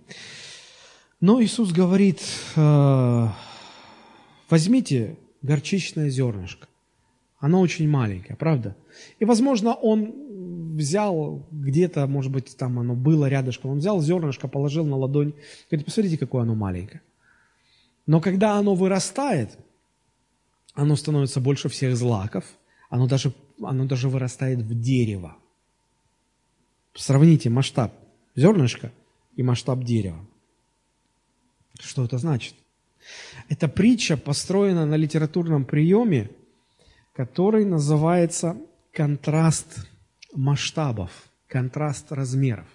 [1.20, 2.20] Но Иисус говорит,
[2.56, 3.28] э,
[4.48, 6.68] возьмите горчичное зернышко.
[7.40, 8.76] Оно очень маленькое, правда?
[9.18, 14.84] И, возможно, он взял где-то, может быть, там оно было рядышком, он взял зернышко, положил
[14.84, 15.32] на ладонь,
[15.68, 17.00] говорит, посмотрите, какое оно маленькое.
[18.06, 19.58] Но когда оно вырастает,
[20.74, 22.44] оно становится больше всех злаков,
[22.88, 25.36] оно даже, оно даже вырастает в дерево.
[26.94, 27.92] Сравните масштаб
[28.34, 28.92] зернышка
[29.36, 30.24] и масштаб дерева.
[31.80, 32.54] Что это значит?
[33.48, 36.30] Эта притча построена на литературном приеме,
[37.14, 38.56] который называется
[38.92, 39.88] контраст
[40.34, 41.10] масштабов,
[41.48, 42.68] контраст размеров.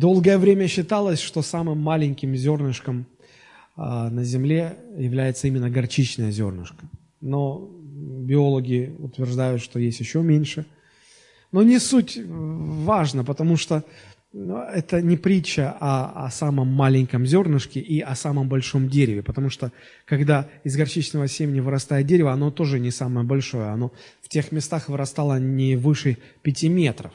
[0.00, 3.04] Долгое время считалось, что самым маленьким зернышком
[3.76, 6.86] а, на Земле является именно горчичное зернышко.
[7.20, 10.64] Но биологи утверждают, что есть еще меньше.
[11.52, 13.84] Но не суть важно, потому что
[14.32, 19.50] но это не притча о, о самом маленьком зернышке и о самом большом дереве, потому
[19.50, 19.70] что
[20.06, 24.88] когда из горчичного семени вырастает дерево, оно тоже не самое большое, оно в тех местах
[24.88, 27.12] вырастало не выше пяти метров.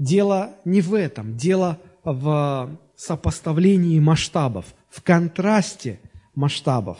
[0.00, 6.00] Дело не в этом, дело в сопоставлении масштабов, в контрасте
[6.34, 6.96] масштабов.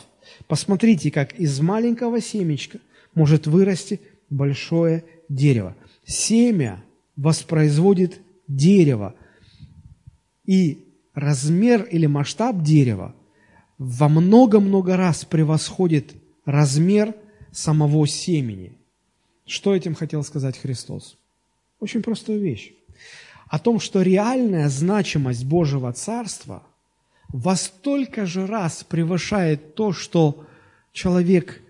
[0.46, 2.78] Посмотрите, как из маленького семечка
[3.14, 5.74] может вырасти большое дерево.
[6.04, 6.84] Семя
[7.16, 9.14] воспроизводит дерева.
[10.44, 10.84] И
[11.14, 13.14] размер или масштаб дерева
[13.78, 16.12] во много-много раз превосходит
[16.44, 17.14] размер
[17.50, 18.76] самого семени.
[19.46, 21.16] Что этим хотел сказать Христос?
[21.78, 22.74] Очень простую вещь.
[23.50, 26.62] О том, что реальная значимость Божьего Царства
[27.28, 30.46] во столько же раз превышает то, что
[30.92, 31.60] человек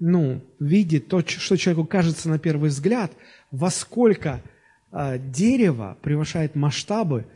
[0.00, 3.12] ну, видит, то, что человеку кажется на первый взгляд,
[3.52, 4.42] во сколько
[4.90, 7.26] а, дерево превышает масштабы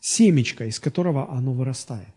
[0.00, 2.08] семечка, из которого оно вырастает.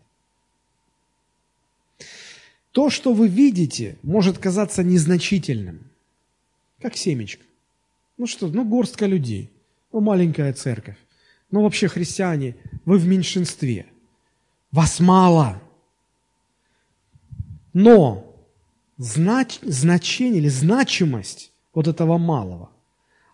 [2.72, 5.80] То, что вы видите, может казаться незначительным,
[6.80, 7.44] как семечко.
[8.16, 9.50] Ну что, ну горстка людей,
[9.92, 10.96] ну маленькая церковь,
[11.50, 13.86] ну вообще христиане, вы в меньшинстве,
[14.72, 15.60] вас мало.
[17.72, 18.34] Но
[18.96, 22.70] знач, значение или значимость вот этого малого,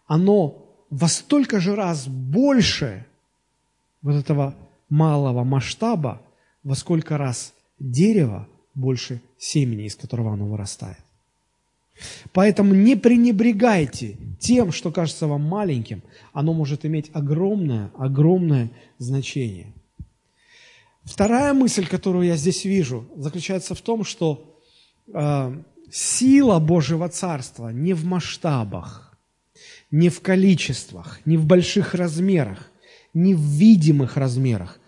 [0.07, 3.07] оно во столько же раз больше
[4.03, 4.55] вот этого
[4.89, 6.23] малого масштаба,
[6.63, 11.06] во сколько раз дерево больше семени, из которого оно вырастает.
[12.33, 19.73] Поэтому не пренебрегайте тем, что кажется вам маленьким, оно может иметь огромное, огромное значение.
[21.05, 24.61] Вторая мысль, которую я здесь вижу, заключается в том, что
[25.13, 29.17] э, сила Божьего Царства не в масштабах,
[29.91, 32.71] не в количествах, не в больших размерах,
[33.15, 34.81] не в видимых размерах.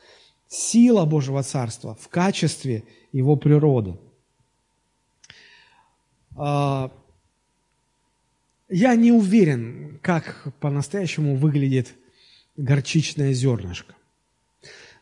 [0.49, 3.97] Сила Божьего Царства в качестве его природы.
[6.39, 6.91] А,
[8.69, 11.95] я не уверен, как по-настоящему выглядит
[12.57, 13.95] горчичное зернышко.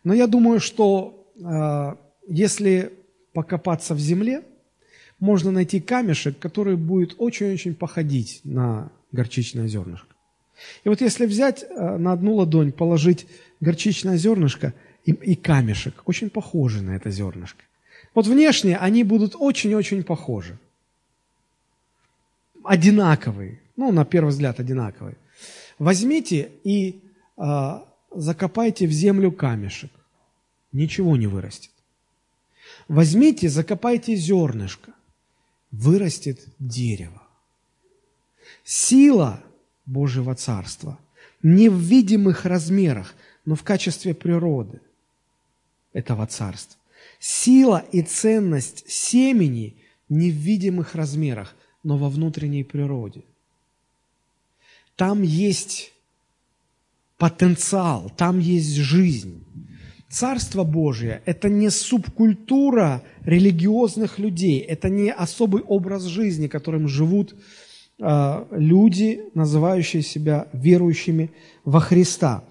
[0.05, 2.93] Но я думаю, что а, если
[3.33, 4.43] покопаться в земле,
[5.19, 10.15] можно найти камешек, который будет очень-очень походить на горчичное зернышко.
[10.85, 13.27] И вот если взять э, на одну ладонь, положить
[13.61, 14.73] горчичное зернышко
[15.05, 17.63] и, и камешек, очень похожи на это зернышко.
[18.15, 20.59] Вот внешне они будут очень-очень похожи.
[22.67, 23.61] Одинаковые.
[23.77, 25.17] Ну, на первый взгляд, одинаковые.
[25.79, 27.03] Возьмите и
[27.37, 27.81] э,
[28.15, 29.91] закопайте в землю камешек.
[30.73, 31.71] Ничего не вырастет.
[32.89, 34.93] Возьмите, закопайте зернышко.
[35.71, 37.23] Вырастет дерево.
[38.65, 39.41] Сила
[39.85, 40.99] Божьего Царства
[41.43, 44.81] не в видимых размерах, но в качестве природы
[45.93, 46.79] этого Царства.
[47.21, 49.77] Сила и ценность семени
[50.09, 51.55] не в видимых размерах,
[51.87, 53.23] но во внутренней природе.
[54.97, 55.93] Там есть
[57.17, 59.45] потенциал, там есть жизнь.
[60.09, 67.37] Царство Божие– это не субкультура религиозных людей, это не особый образ жизни, которым живут
[68.01, 71.31] а, люди, называющие себя верующими
[71.65, 72.43] во Христа.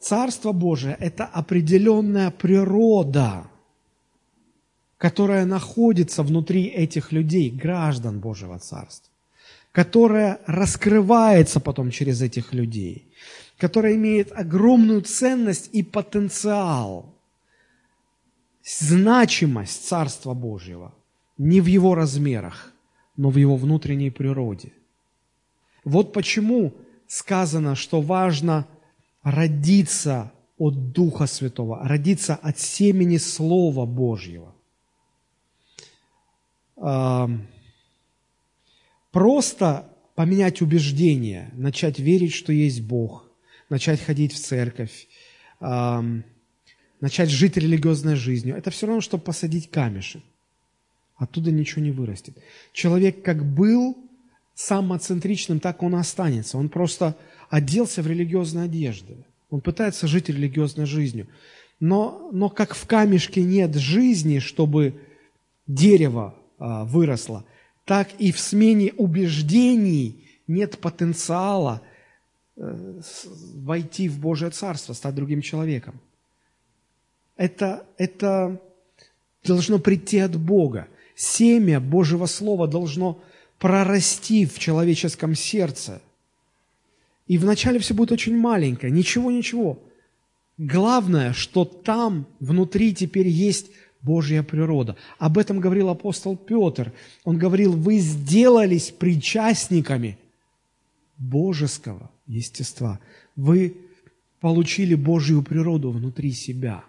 [0.00, 3.44] Царство Божие– это определенная природа,
[5.02, 9.10] которая находится внутри этих людей, граждан Божьего Царства,
[9.72, 13.08] которая раскрывается потом через этих людей,
[13.58, 17.12] которая имеет огромную ценность и потенциал,
[18.64, 20.94] значимость Царства Божьего
[21.36, 22.72] не в его размерах,
[23.16, 24.72] но в его внутренней природе.
[25.82, 26.74] Вот почему
[27.08, 28.68] сказано, что важно
[29.24, 34.51] родиться от Духа Святого, родиться от семени Слова Божьего.
[39.10, 43.30] Просто поменять убеждение, начать верить, что есть Бог,
[43.68, 45.08] начать ходить в церковь,
[45.60, 50.22] начать жить религиозной жизнью, это все равно, что посадить камешек.
[51.16, 52.36] Оттуда ничего не вырастет.
[52.72, 53.96] Человек как был
[54.54, 56.58] самоцентричным, так он останется.
[56.58, 57.16] Он просто
[57.48, 59.16] оделся в религиозные одежды.
[59.50, 61.28] Он пытается жить религиозной жизнью.
[61.80, 65.00] Но, но как в камешке нет жизни, чтобы
[65.66, 66.34] дерево
[66.64, 67.44] а, выросло,
[67.84, 71.82] так и в смене убеждений нет потенциала
[72.56, 73.00] э,
[73.56, 76.00] войти в Божье Царство, стать другим человеком.
[77.36, 78.60] Это, это
[79.42, 80.86] должно прийти от Бога.
[81.16, 83.20] Семя Божьего Слова должно
[83.58, 86.00] прорасти в человеческом сердце.
[87.26, 89.80] И вначале все будет очень маленькое, ничего-ничего.
[90.58, 93.72] Главное, что там внутри теперь есть
[94.02, 94.96] Божья природа.
[95.18, 96.92] Об этом говорил апостол Петр.
[97.24, 100.18] Он говорил, вы сделались причастниками
[101.18, 102.98] божеского естества.
[103.36, 103.76] Вы
[104.40, 106.84] получили Божью природу внутри себя.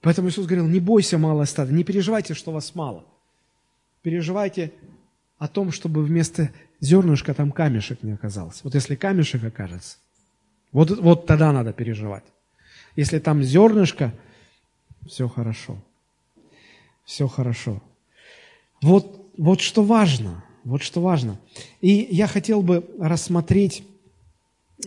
[0.00, 3.04] Поэтому Иисус говорил, не бойся, малое стадо, не переживайте, что вас мало.
[4.02, 4.72] Переживайте
[5.36, 8.60] о том, чтобы вместо зернышка там камешек не оказался.
[8.64, 9.98] Вот если камешек окажется,
[10.72, 12.24] вот, вот тогда надо переживать.
[12.94, 14.14] Если там зернышко–
[15.08, 15.76] все хорошо.
[17.04, 17.82] Все хорошо.
[18.82, 21.38] Вот, вот что важно, вот что важно.
[21.80, 23.84] И я хотел бы рассмотреть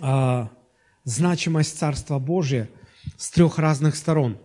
[0.02, 0.50] а,
[1.04, 2.70] значимость Царства Божия
[3.18, 4.38] с трех разных сторон.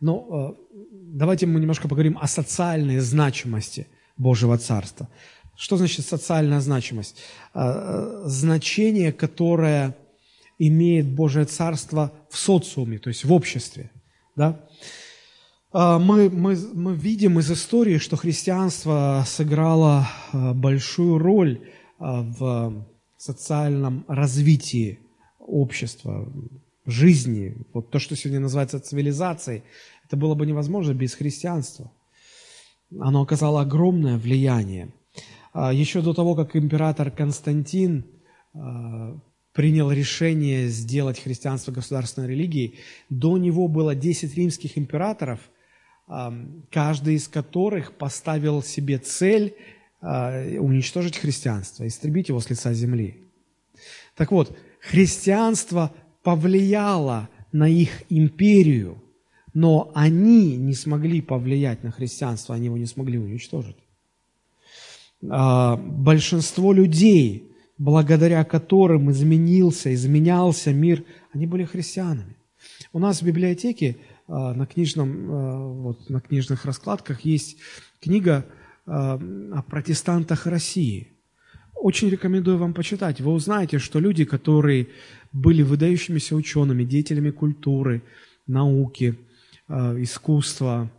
[0.00, 0.56] Но а,
[0.92, 5.08] давайте мы немножко поговорим о социальной значимости Божьего Царства.
[5.56, 7.16] Что значит социальная значимость?
[7.54, 9.96] А, значение, которое
[10.58, 13.90] имеет Божье Царство в социуме, то есть в обществе.
[14.36, 14.60] Да?
[15.72, 21.66] Мы, мы, мы видим из истории, что христианство сыграло а, большую роль
[21.98, 24.98] а, в социальном развитии
[25.38, 26.30] общества,
[26.84, 27.56] жизни.
[27.72, 29.62] Вот то, что сегодня называется цивилизацией,
[30.04, 31.90] это было бы невозможно без христианства.
[33.00, 34.92] Оно оказало огромное влияние.
[35.54, 38.04] Еще до того, как император Константин
[39.52, 45.40] принял решение сделать христианство государственной религией, до него было 10 римских императоров–
[46.70, 49.54] каждый из которых поставил себе цель
[50.00, 53.22] а, уничтожить христианство, истребить его с лица земли.
[54.16, 59.02] Так вот, христианство повлияло на их империю,
[59.54, 63.76] но они не смогли повлиять на христианство, они его не смогли уничтожить.
[65.30, 72.36] А, большинство людей, благодаря которым изменился, изменялся мир, они были христианами.
[72.92, 73.96] У нас в библиотеке
[74.32, 77.58] на, книжном, а, вот, на книжных раскладках есть
[78.00, 78.46] книга
[78.86, 79.20] а,
[79.52, 81.08] о протестантах России.
[81.74, 83.20] Очень рекомендую вам почитать.
[83.20, 84.88] Вы узнаете, что люди, которые
[85.32, 88.02] были выдающимися учеными, деятелями культуры,
[88.46, 89.18] науки,
[89.68, 90.90] искусства,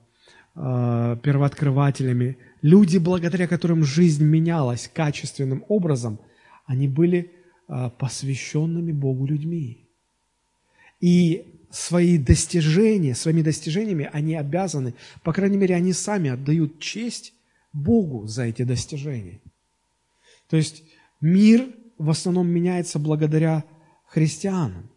[0.55, 6.19] первооткрывателями, люди, благодаря которым жизнь менялась качественным образом,
[6.65, 7.31] они были
[7.97, 9.88] посвященными Богу людьми.
[10.99, 14.93] И свои достижения, своими достижениями они обязаны,
[15.24, 17.34] по крайней мере, они сами отдают честь
[17.74, 19.41] Богу за эти достижения.
[20.47, 20.84] То есть
[21.19, 21.67] мир
[21.97, 23.63] в основном меняется благодаря
[24.05, 24.91] христианам.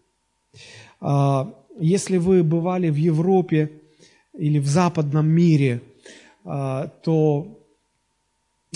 [1.01, 3.81] А, если вы бывали в Европе
[4.35, 5.81] или в западном мире,
[6.45, 7.59] а, то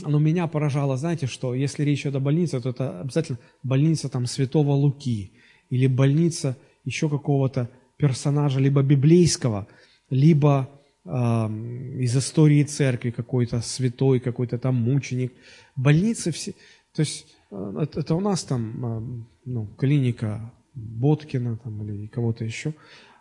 [0.02, 4.24] но меня поражало, знаете, что если речь идет о больнице, то это обязательно больница там
[4.24, 5.32] Святого Луки
[5.68, 7.68] или больница еще какого-то
[8.00, 9.66] персонажа либо библейского,
[10.10, 10.68] либо
[11.04, 15.32] э, из истории церкви какой-то святой, какой-то там мученик.
[15.76, 16.52] Больницы все,
[16.94, 22.72] то есть э, это, у нас там э, ну, клиника Боткина там, или кого-то еще,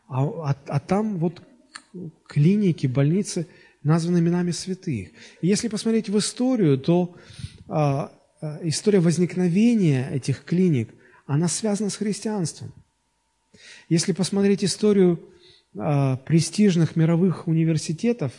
[0.07, 1.41] а, а, а там вот
[2.27, 3.47] клиники, больницы
[3.83, 5.09] названы именами святых.
[5.41, 7.15] И если посмотреть в историю, то
[7.67, 8.07] э,
[8.63, 10.89] история возникновения этих клиник,
[11.25, 12.71] она связана с христианством.
[13.87, 15.19] Если посмотреть историю
[15.73, 18.31] э, престижных мировых университетов,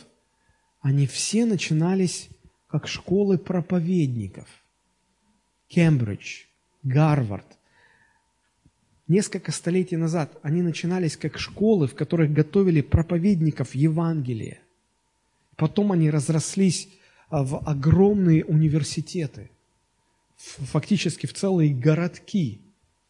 [0.81, 2.29] они все начинались
[2.67, 4.47] как школы проповедников.
[5.67, 6.45] Кембридж,
[6.83, 7.45] Гарвард.
[9.07, 14.59] Несколько столетий назад они начинались как школы, в которых готовили проповедников Евангелия.
[15.57, 16.87] Потом они разрослись
[17.29, 19.51] а, в огромные университеты,
[20.37, 22.61] фактически в целые городки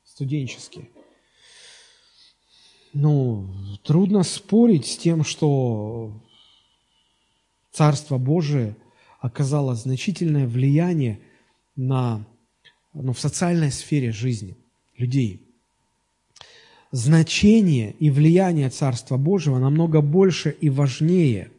[0.03, 0.89] студенческие.
[2.93, 3.47] Ну,
[3.83, 6.11] трудно спорить с тем, что
[7.71, 8.75] Царство Божие
[9.21, 11.19] оказало значительное влияние
[11.75, 12.25] на,
[12.93, 14.57] ну, в социальной сфере жизни
[14.97, 15.47] людей.
[16.91, 21.49] Значение и влияние Царства Божьего намного больше и важнее,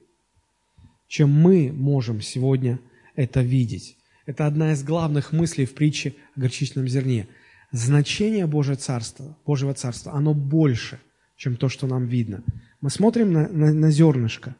[1.08, 2.78] чем мы можем сегодня
[3.16, 3.96] это видеть.
[4.26, 7.28] Это одна из главных мыслей в притче о горчичном зерне.
[7.70, 11.00] Значение Божьего Царства, Божьего Царства, оно больше,
[11.42, 12.44] чем то, что нам видно.
[12.80, 14.54] Мы смотрим на, на, на зернышко,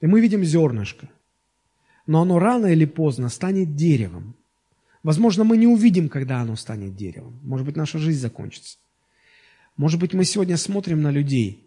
[0.00, 1.08] и мы видим зернышко,
[2.06, 4.36] но оно рано или поздно станет деревом.
[5.02, 7.40] Возможно, мы не увидим, когда оно станет деревом.
[7.42, 8.78] Может быть, наша жизнь закончится.
[9.76, 11.64] Может быть, мы сегодня смотрим на людей.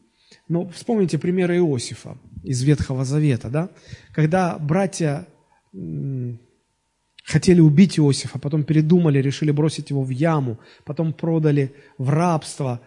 [0.47, 3.69] Но вспомните примеры Иосифа из Ветхого Завета, да?
[4.13, 5.27] Когда братья
[7.25, 12.79] хотели убить Иосифа, потом передумали, решили бросить его в яму, потом продали в рабство.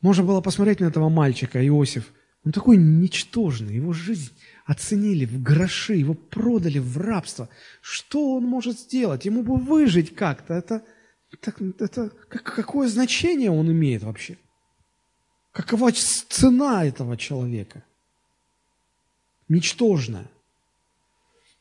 [0.00, 2.12] Можно было посмотреть на этого мальчика, Иосиф.
[2.44, 4.32] Он такой ничтожный, его жизнь
[4.66, 7.48] оценили в гроши, его продали в рабство.
[7.80, 9.24] Что он может сделать?
[9.24, 10.54] Ему бы выжить как-то.
[10.54, 10.82] Это,
[11.78, 14.38] это, как, какое значение он имеет вообще?
[15.52, 17.82] Какова цена этого человека?
[19.48, 20.30] Ничтожная.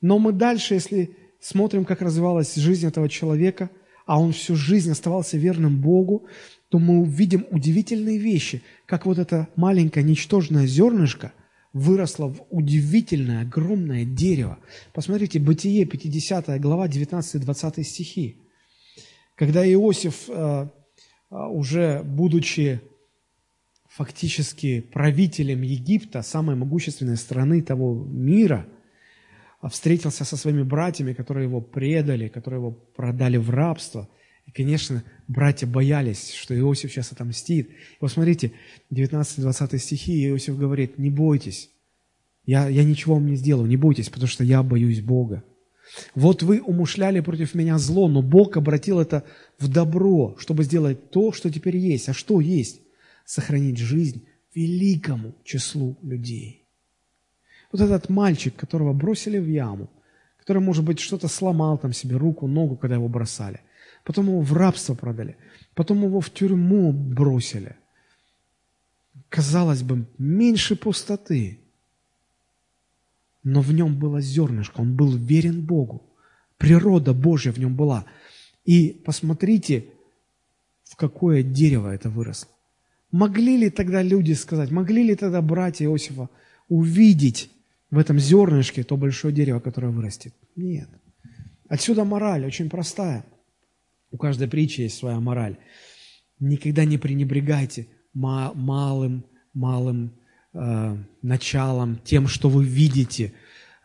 [0.01, 3.69] Но мы дальше, если смотрим, как развивалась жизнь этого человека,
[4.05, 6.27] а он всю жизнь оставался верным Богу,
[6.75, 11.31] то мы увидим удивительные вещи, как вот это маленькое ничтожное зернышко
[11.71, 14.59] выросло в удивительное, огромное дерево.
[14.91, 18.41] Посмотрите, Бытие, 50 глава, 19-20 стихи.
[19.35, 20.67] Когда Иосиф, э,
[21.31, 22.81] э, уже будучи
[23.87, 28.67] фактически правителем Египта, самой могущественной страны того мира,
[29.61, 34.09] э, встретился со своими братьями, которые его предали, которые его продали в рабство–
[34.45, 37.71] и, конечно, братья боялись, что Иосиф сейчас отомстит.
[37.99, 38.51] Вот смотрите,
[38.91, 41.71] 19-20 стихи, Иосиф говорит, не бойтесь,
[42.45, 45.43] я, я ничего вам не сделаю, не бойтесь, потому что я боюсь Бога.
[46.13, 49.23] Вот вы умышляли против меня зло, но Бог обратил это
[49.59, 52.09] в добро, чтобы сделать то, что теперь есть.
[52.09, 52.81] А что есть?
[53.25, 56.63] Сохранить жизнь великому числу людей.
[57.71, 59.89] Вот этот мальчик, которого бросили в яму,
[60.37, 63.61] который, может быть, что-то сломал там себе руку, ногу, когда его бросали–
[64.05, 65.35] потом его в рабство продали,
[65.73, 67.75] потом его в тюрьму бросили.
[69.29, 71.59] Казалось бы, меньше пустоты,
[73.43, 76.03] но в нем было зернышко, он был верен Богу.
[76.57, 78.05] Природа Божья в нем была.
[78.63, 79.87] И посмотрите,
[80.83, 82.49] в какое дерево это выросло.
[83.11, 86.29] Могли ли тогда люди сказать, могли ли тогда братья Иосифа
[86.69, 87.49] увидеть
[87.91, 90.33] в этом зернышке то большое дерево, которое вырастет?
[90.55, 90.89] Нет.
[91.67, 93.25] Отсюда мораль очень простая–
[94.11, 95.57] у каждой притчи есть своя мораль.
[96.39, 100.13] Никогда не пренебрегайте малым, малым
[100.53, 103.33] э, началом, тем, что вы видите.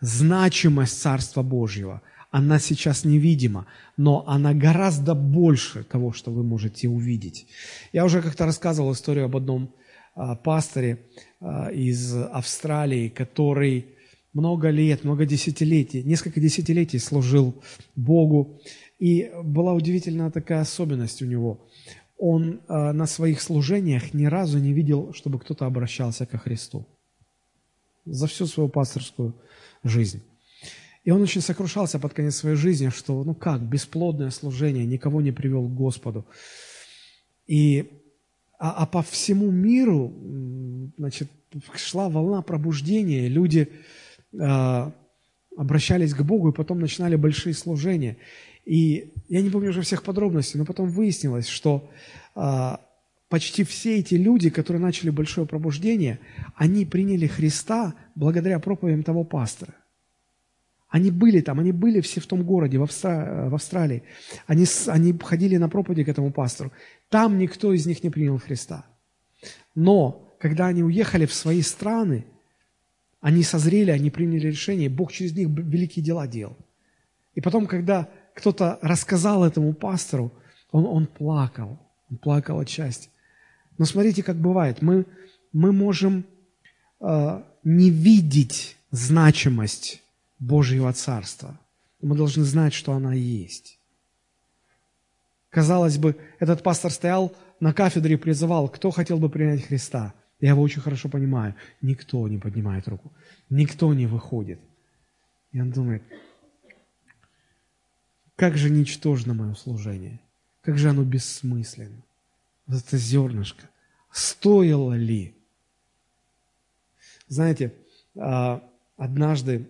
[0.00, 3.66] Значимость Царства Божьего, она сейчас невидима,
[3.96, 7.46] но она гораздо больше того, что вы можете увидеть.
[7.92, 9.74] Я уже как-то рассказывал историю об одном
[10.16, 11.06] э, пасторе
[11.40, 13.86] э, из Австралии, который
[14.32, 17.62] много лет, много десятилетий, несколько десятилетий служил
[17.96, 18.60] Богу,
[19.01, 21.66] и была удивительная такая особенность у него.
[22.18, 26.86] Он э, на своих служениях ни разу не видел, чтобы кто-то обращался ко Христу.
[28.05, 29.34] За всю свою пасторскую
[29.82, 30.22] жизнь.
[31.03, 35.32] И он очень сокрушался под конец своей жизни, что, ну как, бесплодное служение, никого не
[35.32, 36.26] привел к Господу.
[37.46, 37.90] И,
[38.59, 40.12] а, а по всему миру,
[40.98, 41.30] значит,
[41.74, 43.70] шла волна пробуждения, люди
[44.34, 44.90] э,
[45.57, 48.16] обращались к Богу и потом начинали большие служения.
[48.64, 51.90] И я не помню уже всех подробностей, но потом выяснилось, что
[52.34, 52.80] а,
[53.28, 56.20] почти все эти люди, которые начали большое пробуждение,
[56.55, 59.74] они приняли Христа благодаря проповедям того пастора.
[60.88, 63.48] Они были там, они были все в том городе, в, Австра...
[63.48, 64.03] в Австралии.
[64.46, 66.72] Они, они ходили на проповеди к этому пастору.
[67.09, 68.86] Там никто из них не принял Христа.
[69.76, 72.26] Но, когда они уехали в свои страны,
[73.20, 76.56] они созрели, они приняли решение, Бог через них великие дела делал.
[77.34, 80.32] И потом, когда кто-то рассказал этому пастору,
[80.72, 81.78] он, он плакал,
[82.10, 83.10] он плакал от счастья.
[83.78, 85.06] Но смотрите, как бывает, мы,
[85.52, 86.24] мы можем
[87.00, 90.02] э, не видеть значимость
[90.38, 91.58] Божьего Царства.
[92.00, 93.78] Мы должны знать, что она есть.
[95.50, 100.14] Казалось бы, этот пастор стоял на кафедре и призывал, кто хотел бы принять Христа.
[100.41, 101.55] Я его очень хорошо понимаю.
[101.82, 103.12] Никто не поднимает руку.
[103.51, 104.61] Никто не выходит.
[105.53, 106.03] И он думает,
[108.36, 110.20] как же ничтожно мое служение.
[110.62, 112.03] Как же оно бессмысленно.
[112.66, 113.68] Вот это зернышко.
[114.11, 115.34] Стоило ли?
[117.28, 117.74] Знаете,
[118.16, 118.62] а,
[118.97, 119.68] однажды,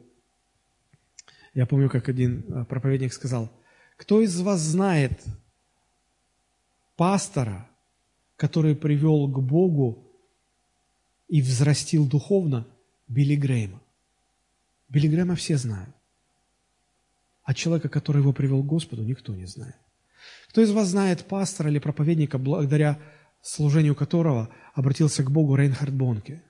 [1.53, 3.51] я помню, как один а, проповедник сказал,
[3.97, 5.23] кто из вас знает
[6.97, 7.69] пастора,
[8.37, 10.10] который привел к Богу
[11.31, 12.67] и взрастил духовно
[13.07, 13.81] Билли Грейма?
[14.89, 15.95] Билли Грэма все знают.
[17.45, 19.77] А человека, который его привел к Господу, никто не знает.
[20.49, 22.99] Кто из вас знает пастора или проповедника, благодаря
[23.41, 26.43] служению которого обратился к Богу Рейнхард Бонке?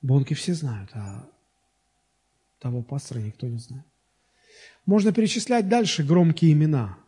[0.00, 1.28] Бонки все знают, а
[2.58, 3.84] того пастора никто не знает.
[4.86, 6.98] Можно перечислять дальше громкие имена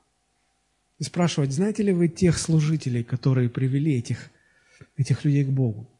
[0.98, 4.30] и спрашивать, знаете ли вы тех служителей, которые привели этих,
[4.96, 5.93] этих людей к Богу?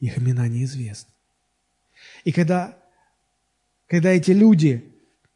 [0.00, 1.12] Их имена неизвестны.
[2.24, 2.78] И когда,
[3.86, 4.92] когда эти люди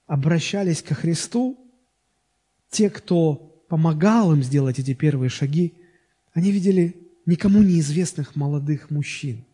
[0.07, 1.59] обращались ко Христу,
[2.71, 3.35] те, кто
[3.69, 5.75] помогал им сделать эти первые шаги,
[6.33, 6.97] они видели
[7.27, 9.45] никому неизвестных молодых мужчин.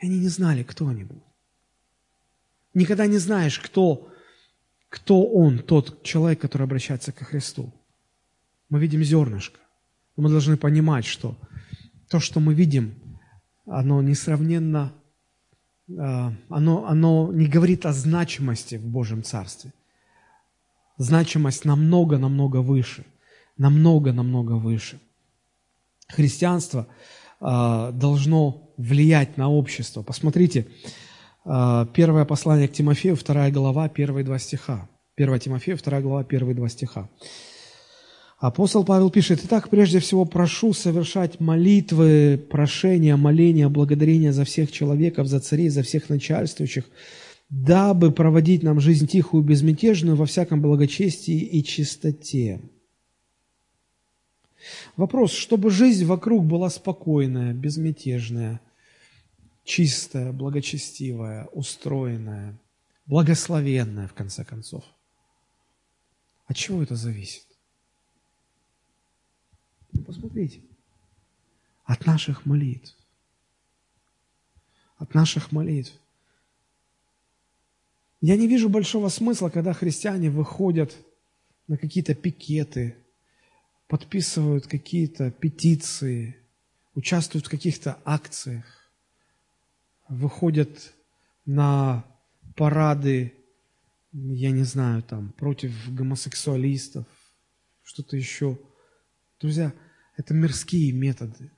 [0.00, 1.22] И они не знали, кто они будут.
[2.74, 4.12] Никогда не знаешь, кто,
[4.88, 7.72] кто он, тот человек, который обращается к Христу.
[8.68, 9.60] Мы видим зернышко.
[10.16, 11.36] мы должны понимать, что
[12.08, 12.94] то, что мы видим,
[13.66, 14.92] оно несравненно,
[15.98, 19.72] а, оно, оно не говорит о значимости в Божьем Царстве.
[20.98, 23.04] Значимость намного-намного выше.
[23.56, 25.00] Намного-намного выше.
[26.08, 26.86] Христианство
[27.40, 30.02] а, должно влиять на общество.
[30.02, 30.66] Посмотрите,
[31.44, 34.88] а, первое послание к Тимофею, вторая глава, первые два стиха.
[35.16, 37.08] 1 Тимофея, вторая глава, первые два стиха.
[38.42, 45.28] Апостол Павел пишет, «Итак, прежде всего прошу совершать молитвы, прошения, моления, благодарения за всех человеков,
[45.28, 46.86] за царей, за всех начальствующих,
[47.50, 52.60] дабы проводить нам жизнь тихую, безмятежную, во всяком благочестии и чистоте».
[54.96, 58.60] Вопрос, чтобы жизнь вокруг была спокойная, безмятежная,
[59.62, 62.58] чистая, благочестивая, устроенная,
[63.06, 64.82] благословенная, в конце концов.
[66.48, 67.51] От чего это зависит?
[69.92, 70.60] Ну, посмотрите.
[71.84, 72.96] От наших молитв.
[74.98, 75.92] От наших молитв.
[78.20, 80.96] Я не вижу большого смысла, когда христиане выходят
[81.66, 82.96] на какие-то пикеты,
[83.88, 86.36] подписывают какие-то петиции,
[86.94, 88.64] участвуют в каких-то акциях,
[90.08, 90.94] выходят
[91.46, 92.04] на
[92.54, 93.34] парады,
[94.12, 97.06] я не знаю, там, против гомосексуалистов,
[97.82, 98.58] что-то еще.
[99.40, 99.72] Друзья,
[100.16, 101.50] это мирские методы.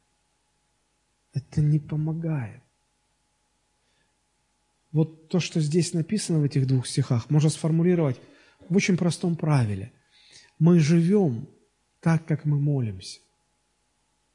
[1.32, 2.62] Это не помогает.
[4.92, 8.20] Вот то, что здесь написано в этих двух стихах, можно сформулировать
[8.68, 9.92] в очень простом правиле.
[10.60, 11.48] Мы живем
[12.00, 13.20] так, как мы молимся.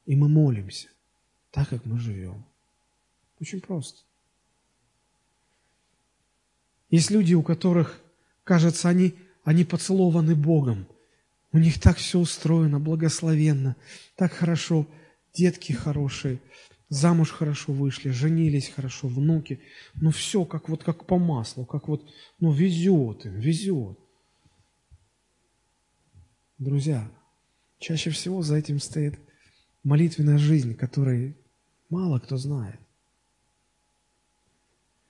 [0.04, 0.88] И мы молимся
[1.50, 2.44] так, как мы живем.
[3.40, 4.02] Очень просто.
[6.90, 8.00] Есть люди, у которых,
[8.44, 9.14] кажется, они,
[9.44, 10.86] они поцелованы Богом.
[11.52, 13.76] У них так все устроено, благословенно,
[14.16, 14.86] так хорошо,
[15.34, 16.40] детки хорошие,
[16.88, 19.60] замуж хорошо вышли, женились хорошо, внуки.
[19.94, 23.98] Ну все как вот как по маслу, как вот, ну везет им, везет.
[26.58, 27.10] Друзья,
[27.80, 29.18] Чаще всего за этим стоит
[29.82, 31.34] молитвенная жизнь, которой
[31.88, 32.78] мало кто знает.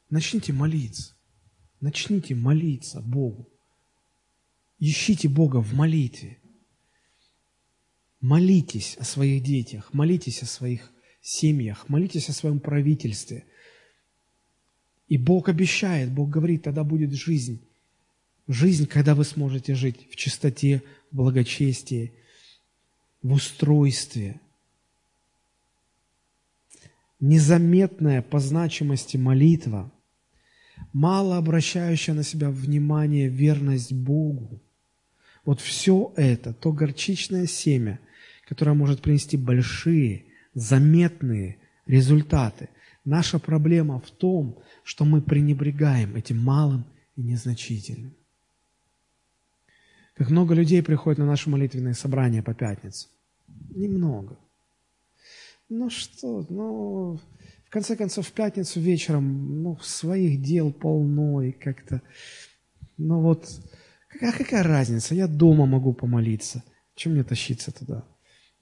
[0.09, 1.15] Начните молиться.
[1.81, 3.49] Начните молиться Богу.
[4.81, 6.39] Ищите Бога в молитве.
[8.21, 13.45] Молитесь о своих детях, молитесь о своих семьях, молитесь о своем правительстве.
[15.07, 17.61] И Бог обещает, Бог говорит, тогда будет жизнь.
[18.49, 22.15] Жизнь, когда вы сможете жить в чистоте, в благочестии,
[23.23, 24.41] в устройстве.
[27.21, 29.93] Незаметная по значимости молитва,
[30.95, 34.63] мало обращающая на себя внимание верность Богу.
[35.45, 38.01] Вот все это, то горчичное семя,
[38.49, 42.69] которое может принести большие, заметные результаты.
[43.05, 46.85] Наша проблема в том, что мы пренебрегаем этим малым
[47.17, 48.15] и незначительным.
[50.15, 53.11] Как много людей приходит на наши молитвенные собрания по пятницам?
[53.75, 54.37] Немного.
[55.71, 57.21] Ну что, ну,
[57.65, 62.03] в конце концов, в пятницу вечером, ну, своих дел полно и как-то,
[62.99, 63.49] ну вот,
[64.11, 66.63] какая, какая разница, я дома могу помолиться,
[66.95, 68.05] чем мне тащиться туда?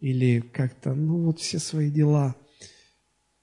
[0.00, 2.36] Или как-то, ну вот все свои дела,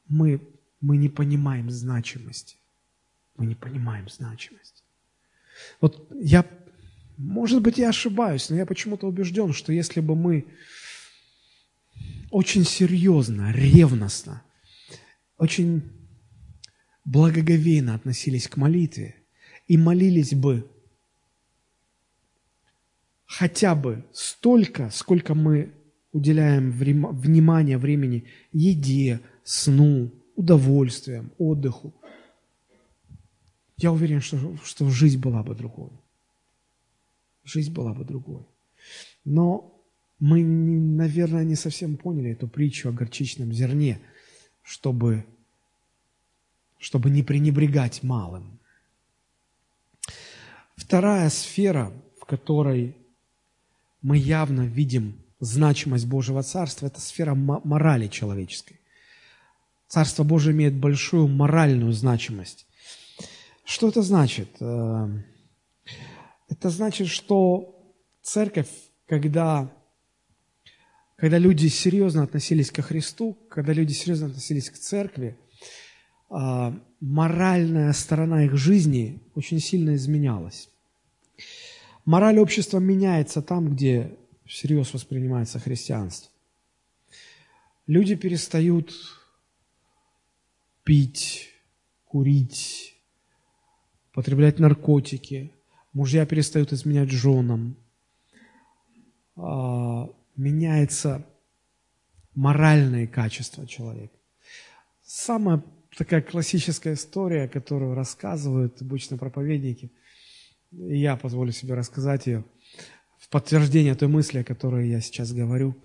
[0.08, 0.42] мы,
[0.80, 2.58] мы не понимаем значимости.
[3.36, 4.84] Мы не понимаем значимости.
[5.82, 6.46] Вот я,
[7.18, 10.46] может быть, я ошибаюсь, но я почему-то убежден, что если бы мы
[12.32, 14.44] очень серьезно, ревностно,
[15.38, 15.84] очень
[17.04, 19.16] благоговейно относились к молитве
[19.68, 20.70] и молились бы
[23.26, 25.74] хотя бы столько, сколько мы
[26.12, 31.94] уделяем внимания, времени еде, сну, удовольствиям, отдыху,
[33.78, 35.92] я уверен, что, что жизнь была бы другой.
[37.44, 38.46] Жизнь была бы другой.
[39.26, 39.84] Но
[40.20, 44.00] мы, наверное, не совсем поняли эту притчу о горчичном зерне,
[44.62, 45.26] чтобы,
[46.78, 48.60] чтобы не пренебрегать малым.
[50.78, 52.96] Вторая сфера, в которой
[54.06, 58.80] мы явно видим значимость Божьего Царства, это сфера морали человеческой.
[59.88, 62.68] Царство Божие имеет большую моральную значимость.
[63.64, 64.50] Что это значит?
[64.60, 65.08] Э,
[66.50, 67.84] это значит, что
[68.22, 68.70] церковь,
[69.08, 69.72] когда,
[71.16, 75.36] когда люди серьезно относились ко Христу, когда люди серьезно относились к церкви,
[76.30, 80.70] э, моральная сторона их жизни очень сильно изменялась.
[82.06, 86.32] Мораль общества меняется там, где всерьез воспринимается христианство.
[87.88, 88.94] Люди перестают
[90.84, 91.50] пить,
[92.06, 92.96] курить,
[94.14, 95.52] потреблять наркотики,
[95.94, 97.76] мужья перестают изменять женам,
[99.36, 101.26] а, меняется
[102.36, 104.16] моральные качества человека.
[105.04, 105.64] Самая
[105.98, 109.92] такая классическая история, которую рассказывают обычно проповедники,
[110.78, 112.44] я позволю себе рассказать ее
[113.18, 115.76] в подтверждение той мысли, о которой я сейчас говорю.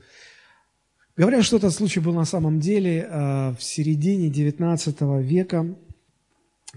[1.17, 5.77] Говорят, что этот случай был на самом деле а, в середине XIX века,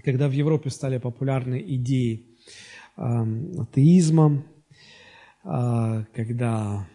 [0.04, 2.26] когда в Европе стали популярны идеи
[2.96, 4.44] атеизма,
[5.42, 6.86] а, когда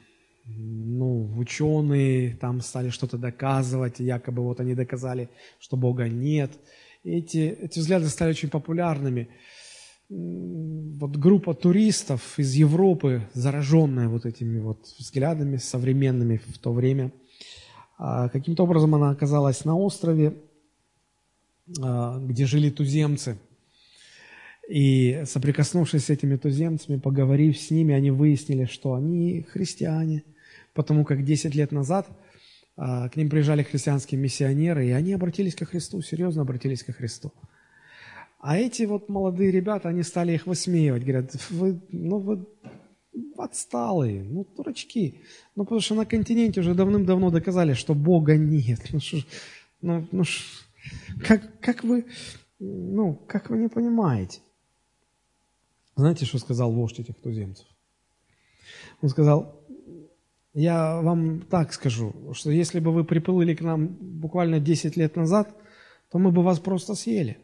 [0.45, 6.51] ну, ученые там стали что-то доказывать, якобы вот они доказали, что Бога нет.
[7.03, 9.29] эти, эти взгляды стали очень популярными.
[10.09, 17.11] Вот группа туристов из Европы, зараженная вот этими вот взглядами современными в то время,
[17.99, 20.33] а, каким-то образом она оказалась на острове,
[21.79, 23.37] а, где жили туземцы.
[24.67, 30.23] И соприкоснувшись с этими туземцами, поговорив с ними, они выяснили, что они христиане,
[30.73, 32.07] потому как 10 лет назад
[32.77, 37.31] а, к ним приезжали христианские миссионеры, и они обратились ко Христу, серьезно обратились ко Христу.
[38.39, 42.47] А эти вот молодые ребята, они стали их высмеивать, говорят, вы, ну вы
[43.37, 45.21] отсталые, ну дурачки.
[45.55, 48.79] Ну потому что на континенте уже давным-давно доказали, что Бога нет.
[48.91, 49.17] Ну, шо,
[49.81, 50.23] ну, ну
[51.25, 52.05] как, как вы,
[52.59, 54.39] ну, как вы не понимаете?
[55.95, 57.67] Знаете, что сказал вождь этих туземцев?
[59.01, 59.65] Он сказал,
[60.53, 65.53] я вам так скажу, что если бы вы приплыли к нам буквально 10 лет назад,
[66.09, 67.37] то мы бы вас просто съели.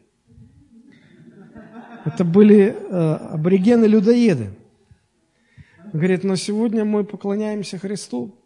[2.06, 4.50] Это были э, аборигены-людоеды.
[5.92, 8.38] Говорит, но сегодня мы поклоняемся Христу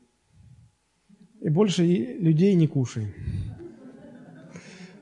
[1.43, 3.13] и больше людей не кушаем.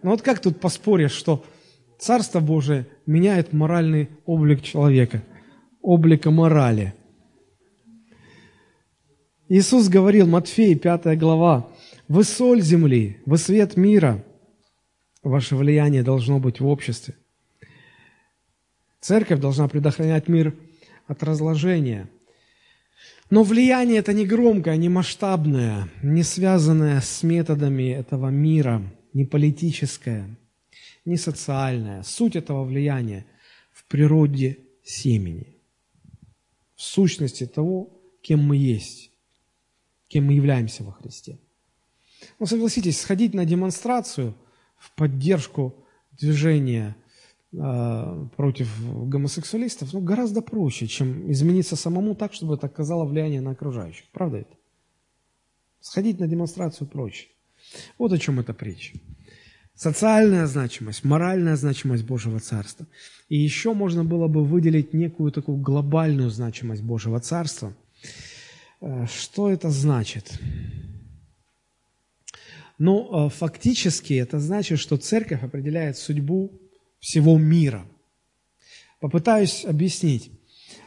[0.02, 1.44] Ну вот как тут поспоришь, что
[2.00, 5.22] Царство Божие меняет моральный облик человека,
[5.80, 6.94] облика морали.
[9.48, 11.68] Иисус говорил, Матфей, 5 глава,
[12.08, 14.24] «Вы соль земли, вы свет мира,
[15.22, 17.14] ваше влияние должно быть в обществе».
[19.00, 20.54] Церковь должна предохранять мир
[21.06, 22.08] от разложения.
[23.30, 28.82] Но влияние это не громкое, не масштабное, не связанное с методами этого мира–
[29.12, 30.36] не политическое,
[31.04, 32.02] не социальное.
[32.02, 33.26] Суть этого влияния
[33.72, 35.56] в природе семени,
[36.74, 39.10] в сущности того, кем мы есть,
[40.08, 41.38] кем мы являемся во Христе.
[42.38, 44.36] Ну, согласитесь, сходить на демонстрацию
[44.76, 46.96] в поддержку движения
[47.50, 48.68] против
[49.08, 54.04] гомосексуалистов ну, гораздо проще, чем измениться самому так, чтобы это оказало влияние на окружающих.
[54.12, 54.54] Правда это?
[55.80, 57.28] Сходить на демонстрацию проще.
[57.96, 58.98] Вот о чем эта притча.
[59.74, 62.86] Социальная значимость, моральная значимость Божьего Царства.
[63.28, 67.72] И еще можно было бы выделить некую такую глобальную значимость Божьего Царства.
[68.80, 70.36] Э, что это значит?
[72.76, 76.50] Ну, э, фактически это значит, что церковь определяет судьбу
[77.00, 77.86] всего мира.
[79.00, 80.30] Попытаюсь объяснить.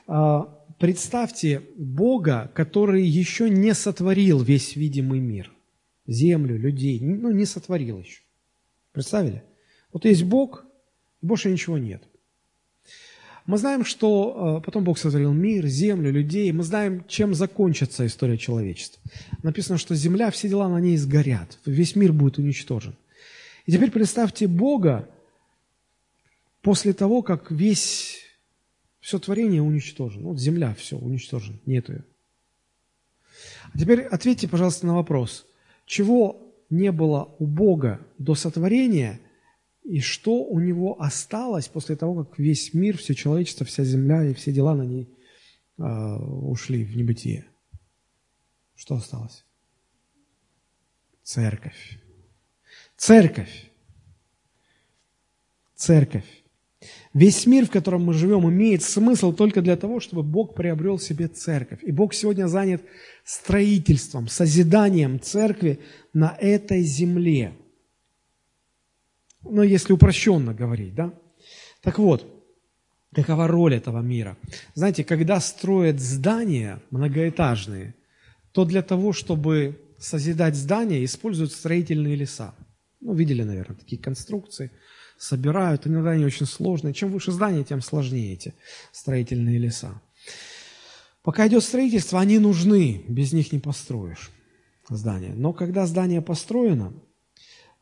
[0.07, 0.41] Э,
[0.79, 5.51] представьте Бога, который еще не сотворил весь видимый мир–
[6.07, 8.21] землю, людей, ну, не сотворил еще.
[8.91, 9.43] Представили?
[9.93, 10.65] Вот есть Бог,
[11.21, 12.03] и больше ничего нет.
[13.45, 16.51] Мы знаем, что э, потом Бог сотворил мир, землю, людей.
[16.51, 19.01] Мы знаем, чем закончится история человечества.
[19.41, 21.57] Написано, что земля, все дела на ней сгорят.
[21.65, 22.95] Весь мир будет уничтожен.
[23.65, 25.09] И теперь представьте Бога
[26.61, 28.19] после того, как весь,
[28.99, 30.29] все творение уничтожено.
[30.29, 32.05] Вот земля, все, уничтожена, нет ее.
[33.73, 35.45] А теперь ответьте, пожалуйста, на вопрос.
[35.85, 39.19] Чего не было у Бога до сотворения–
[39.83, 44.33] и что у него осталось после того, как весь мир, все человечество, вся земля и
[44.33, 45.09] все дела на ней
[45.77, 47.45] э, ушли в небытие?
[48.75, 49.43] Что осталось?
[51.23, 51.99] Церковь.
[52.95, 53.71] Церковь.
[55.75, 56.40] Церковь.
[57.13, 61.27] Весь мир, в котором мы живем, имеет смысл только для того, чтобы Бог приобрел себе
[61.27, 61.79] церковь.
[61.83, 62.81] И Бог сегодня занят
[63.25, 65.79] строительством, созиданием церкви
[66.13, 67.53] на этой земле–
[69.43, 71.13] ну, если упрощенно говорить, да?
[71.81, 72.27] Так вот,
[73.13, 74.37] какова роль этого мира?
[74.75, 77.95] Знаете, когда строят здания многоэтажные,
[78.51, 82.53] то для того, чтобы созидать здания, используют строительные леса.
[82.99, 84.71] Ну, видели, наверное, такие конструкции.
[85.21, 86.95] Собирают, иногда они очень сложные.
[86.95, 88.55] Чем выше здание, тем сложнее эти
[88.91, 90.01] строительные леса.
[91.21, 94.31] Пока идет строительство, они нужны, без них не построишь
[94.89, 95.35] здание.
[95.35, 96.91] Но когда здание построено,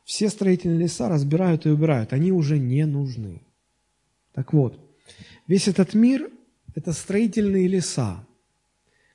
[0.04, 3.40] все строительные леса разбирают и убирают, они уже не нужны.
[4.34, 4.78] Так вот,
[5.46, 6.30] весь этот мир–
[6.74, 8.22] это строительные леса,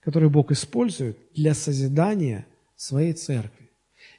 [0.02, 3.64] которые Бог использует для созидания своей церкви.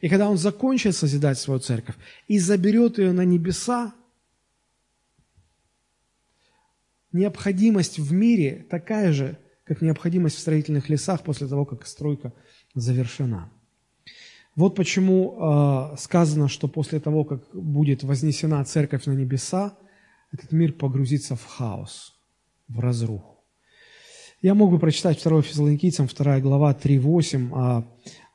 [0.01, 1.97] И когда Он закончит созидать свою церковь
[2.29, 3.95] и заберет ее на небеса,
[7.13, 12.33] необходимость в мире такая же, как необходимость в строительных лесах после того, как стройка
[12.75, 13.51] завершена.
[14.55, 19.77] Вот почему э, сказано, что после того, как будет вознесена церковь на небеса,
[20.33, 22.15] этот мир погрузится в хаос,
[22.69, 23.45] в разруху.
[24.43, 27.85] Я мог бы прочитать 2 Фессалоникийцам, 2 глава 3.8 о,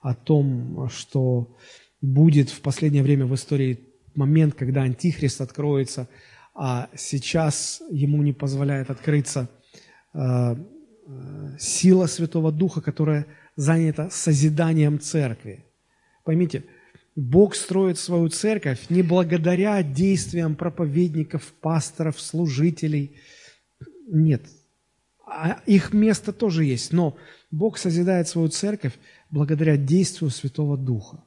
[0.02, 1.56] о том, что
[2.02, 3.80] будет в последнее время в истории
[4.16, 6.10] момент, когда Антихрист откроется,
[6.54, 9.49] а сейчас ему не позволяет открыться
[10.14, 15.66] э, э, сила Святого Духа, которая занята созиданием церкви.
[16.26, 16.66] Поймите,
[17.16, 23.18] Бог строит свою церковь не благодаря действиям проповедников, пасторов, служителей.
[24.08, 24.41] Нет,
[25.34, 27.16] а их место тоже есть, но
[27.52, 28.94] Бог созидает свою церковь
[29.30, 31.24] благодаря действию Святого Духа.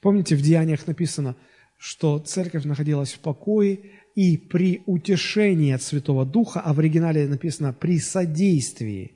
[0.00, 1.36] Помните, в Деяниях написано,
[1.76, 3.80] что церковь находилась в покое
[4.14, 9.12] и при утешении от Святого Духа, а в оригинале написано «при содействии»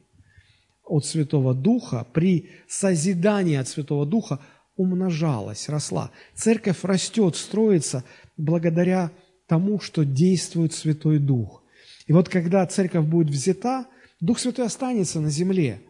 [0.85, 4.41] от Святого Духа, при созидании от Святого Духа
[4.77, 6.11] умножалась, росла.
[6.35, 8.05] Церковь растет, строится
[8.37, 9.13] благодаря
[9.47, 11.63] тому, что действует Святой Дух.
[12.07, 13.87] И вот когда церковь будет взята,
[14.23, 15.83] Дух Святой останется на земле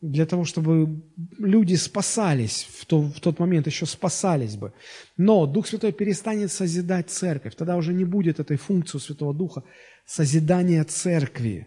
[0.00, 1.02] для того, чтобы
[1.38, 4.72] люди спасались, в, то, в тот момент еще спасались бы.
[5.18, 7.56] Но Дух Святой перестанет созидать церковь.
[7.56, 9.64] Тогда уже не будет этой функции у Святого Духа
[10.06, 11.66] созидания церкви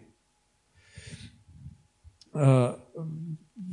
[2.34, 2.74] э,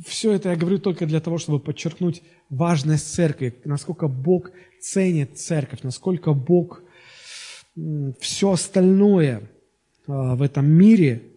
[0.06, 4.50] все это я говорю только для того, чтобы подчеркнуть важность церкви, насколько Бог
[4.80, 6.82] ценит церковь, насколько Бог
[8.20, 9.50] все остальное
[10.06, 11.31] а, в этом мире,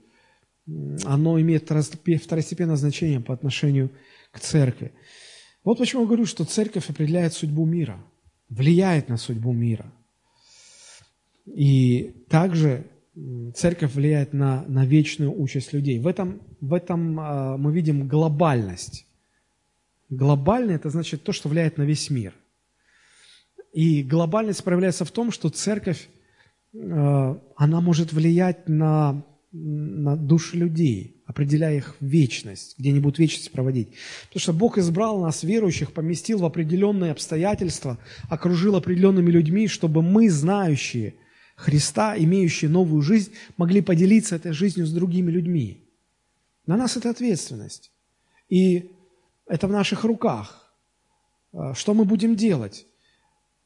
[0.68, 3.92] оно имеет второстепенное значение по отношению
[4.32, 4.94] к церкви.
[5.64, 8.04] Вот почему я говорю, что церковь определяет судьбу мира,
[8.50, 9.92] влияет на судьбу мира.
[11.46, 12.86] И также
[13.56, 16.00] церковь влияет на, на вечную участь людей.
[16.00, 19.08] В этом, в этом э, мы видим глобальность.
[20.10, 22.34] Глобальный– это значит то, что влияет на весь мир.
[23.74, 26.10] И глобальность проявляется в том, что церковь,
[26.74, 29.24] э, она может влиять на,
[29.58, 33.90] на души людей, определяя их вечность, где они будут вечность проводить.
[34.28, 37.98] Потому что Бог избрал нас, верующих, поместил в определенные обстоятельства,
[38.30, 41.16] окружил определенными людьми, чтобы мы, знающие–
[41.56, 45.84] Христа, имеющие новую жизнь, могли поделиться этой жизнью с другими людьми.
[46.68, 47.92] На нас это ответственность.
[48.50, 48.92] И
[49.48, 50.74] это в наших руках.
[51.54, 52.86] А, что мы будем делать?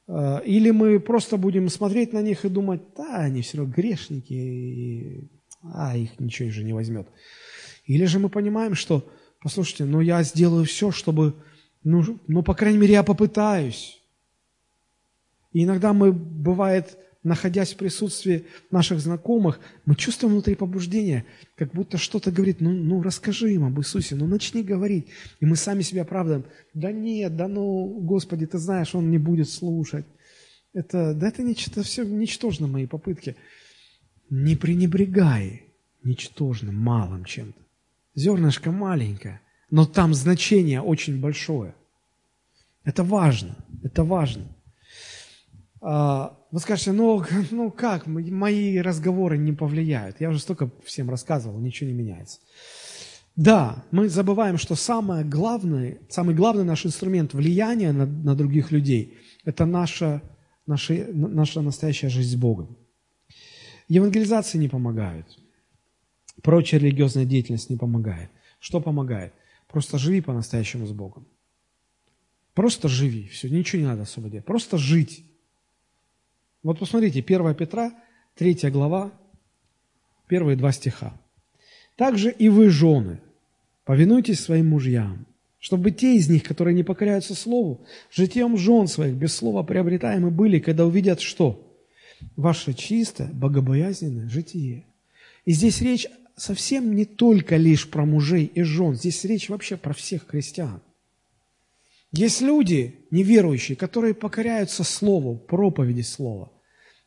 [0.07, 4.33] А, или мы просто будем смотреть на них и думать, да, они все равно грешники,
[4.33, 5.29] и,
[5.61, 7.07] а их ничего же не возьмет.
[7.85, 9.07] Или же мы понимаем, что,
[9.41, 11.35] послушайте, ну я сделаю все, чтобы,
[11.83, 14.01] ну, ну по крайней мере, я попытаюсь.
[15.53, 21.97] И иногда мы, бывает, находясь в присутствии наших знакомых, мы чувствуем внутри побуждение, как будто
[21.97, 25.07] что-то говорит, ну, ну расскажи им об Иисусе, ну начни говорить.
[25.39, 29.49] И мы сами себя оправдываем, да нет, да ну, Господи, ты знаешь, он не будет
[29.49, 30.05] слушать.
[30.73, 33.35] Это, да это, это все ничтожно, мои попытки.
[34.29, 35.63] Не пренебрегай
[36.03, 37.59] ничтожным, малым чем-то.
[38.15, 41.75] Зернышко маленькое, но там значение очень большое.
[42.83, 44.45] Это важно, это важно.
[45.81, 50.19] А, вы скажете, ну, ну как, мои разговоры не повлияют.
[50.19, 52.39] Я уже столько всем рассказывал, ничего не меняется.
[53.35, 59.17] Да, мы забываем, что самое главное, самый главный наш инструмент влияния на, на других людей–
[59.45, 60.21] это наша,
[60.67, 62.75] наша, наша настоящая жизнь с Богом.
[63.89, 65.25] Евангелизации не помогают.
[66.41, 68.29] Прочая религиозная деятельность не помогает.
[68.59, 69.33] Что помогает?
[69.67, 71.27] Просто живи по-настоящему с Богом.
[72.53, 74.45] Просто живи, все, ничего не надо особо делать.
[74.45, 75.25] Просто жить.
[76.63, 77.93] Вот посмотрите, 1 Петра,
[78.35, 79.11] 3 глава,
[80.27, 81.13] первые два стиха.
[81.95, 83.19] «Также и вы, жены,
[83.85, 85.25] повинуйтесь своим мужьям,
[85.57, 90.59] чтобы те из них, которые не покоряются слову, житием жен своих без слова приобретаемы были,
[90.59, 91.68] когда увидят что?
[92.35, 94.85] Ваше чистое, богобоязненное житие».
[95.45, 99.93] И здесь речь совсем не только лишь про мужей и жен, здесь речь вообще про
[99.93, 100.81] всех христиан.
[102.11, 106.51] Есть люди неверующие, которые покоряются Слову, проповеди Слова.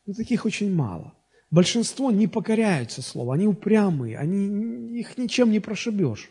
[0.05, 1.13] Но таких очень мало.
[1.51, 6.29] Большинство не покоряются Слову, они упрямые, они, их ничем не прошибешь.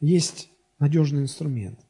[0.00, 1.80] Есть надежный инструмент.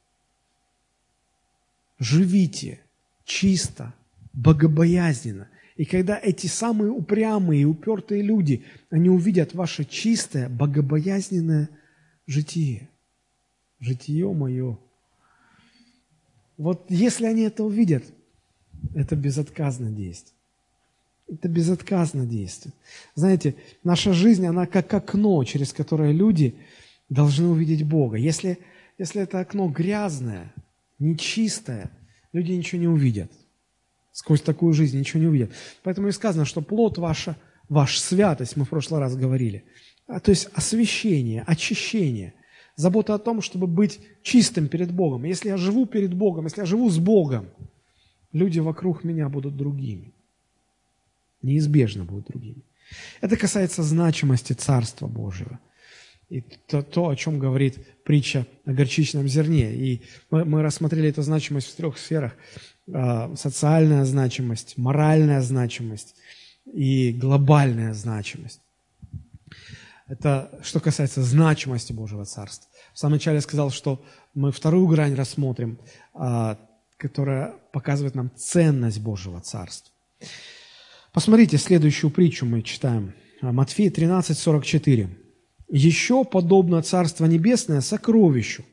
[1.99, 2.81] Живите
[3.23, 3.93] чисто,
[4.33, 5.47] богобоязненно.
[5.81, 11.69] И когда эти самые упрямые и упертые люди, они увидят ваше чистое, богобоязненное
[12.27, 12.87] житие,
[13.79, 14.77] житие мое–
[16.61, 18.03] вот если они это увидят,
[18.93, 20.35] это безотказно действие.
[21.27, 22.71] Это безотказно действие.
[23.15, 26.53] Знаете, наша жизнь, она как окно, через которое люди
[27.09, 28.17] должны увидеть Бога.
[28.17, 28.59] Если,
[28.99, 30.53] если это окно грязное,
[30.99, 31.89] нечистое,
[32.31, 33.31] люди ничего не увидят.
[34.11, 35.51] Сквозь такую жизнь ничего не увидят.
[35.83, 37.37] Поэтому и сказано, что плод ваша,
[37.69, 39.63] ваш святость, мы в прошлый раз говорили,
[40.07, 42.33] а, то есть освящение, очищение–
[42.75, 45.23] Забота о том, чтобы быть чистым перед Богом.
[45.23, 47.47] Если я живу перед Богом, если я живу с Богом,
[48.31, 50.13] люди вокруг меня будут другими.
[51.41, 52.63] Неизбежно будут другими.
[53.19, 55.59] Это касается значимости Царства Божьего.
[56.29, 59.73] И то, то о чем говорит притча о горчичном зерне.
[59.75, 62.35] И мы, мы рассмотрели эту значимость в трех сферах.
[62.93, 66.15] А, социальная значимость, моральная значимость
[66.65, 68.61] и глобальная значимость.
[70.07, 72.69] Это что касается значимости Божьего Царства.
[72.93, 75.79] В самом начале я сказал, что мы вторую грань рассмотрим,
[76.13, 76.57] а,
[76.97, 79.93] которая показывает нам ценность Божьего Царства.
[81.13, 83.13] Посмотрите, следующую притчу мы читаем.
[83.41, 85.09] Матфея 13, 44.
[85.69, 88.65] «Еще подобно Царство Небесное сокровищу,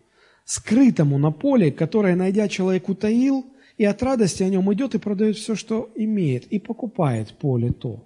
[0.44, 3.46] скрытому на поле, которое, найдя человек, утаил,
[3.79, 8.05] и от радости о нем идет и продает все, что имеет, и покупает поле то».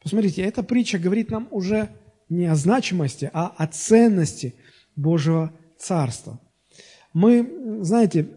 [0.00, 1.88] Посмотрите, эта притча говорит нам уже
[2.28, 4.54] не о значимости, а о ценности
[4.94, 6.38] Божьего Царства.
[7.12, 8.28] Мы, знаете,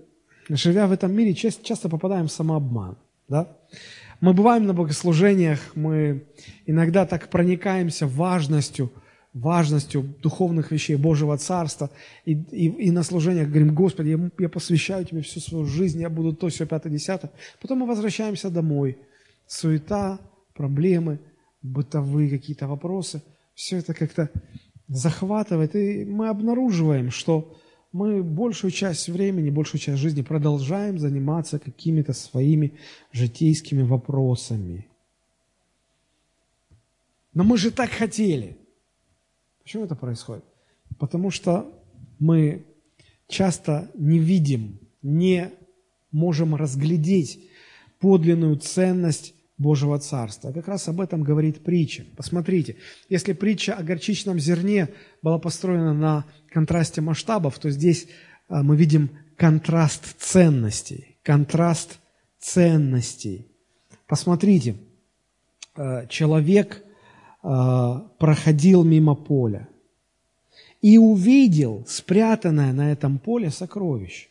[0.50, 2.98] живя в этом мире, часто, попадаем в самообман.
[3.28, 3.56] Да?
[4.20, 6.24] Мы бываем на богослужениях, мы
[6.66, 8.92] иногда так проникаемся важностью,
[9.34, 11.90] важностью духовных вещей Божьего Царства,
[12.26, 16.10] и, и, и на служениях говорим, Господи, я, я посвящаю Тебе всю свою жизнь, я
[16.10, 17.32] буду то, все, пятое, десятое.
[17.62, 18.98] Потом мы возвращаемся домой.
[19.48, 20.20] Суета,
[20.56, 21.20] проблемы,
[21.62, 23.22] бытовые какие-то вопросы,
[23.54, 24.30] все это как-то
[24.88, 27.56] захватывает, и мы обнаруживаем, что
[27.92, 32.74] мы большую часть времени, большую часть жизни продолжаем заниматься какими-то своими
[33.12, 34.88] житейскими вопросами.
[37.34, 38.58] Но мы же так хотели.
[39.70, 40.44] Почему это происходит?
[40.98, 41.72] Потому что
[42.18, 42.66] мы
[43.28, 45.52] часто не видим, не
[46.12, 47.48] можем разглядеть
[48.00, 50.52] подлинную ценность Божьего Царства.
[50.54, 52.04] Как раз об этом говорит притча.
[52.18, 52.78] Посмотрите,
[53.10, 54.90] если притча о горчичном зерне
[55.22, 58.08] была построена на контрасте масштабов, то здесь
[58.48, 61.20] а, мы видим контраст ценностей.
[61.22, 62.00] Контраст
[62.40, 63.46] ценностей.
[64.08, 64.78] Посмотрите,
[65.76, 66.84] а, человек
[67.42, 69.68] проходил мимо поля
[70.82, 74.28] и увидел спрятанное на этом поле сокровище.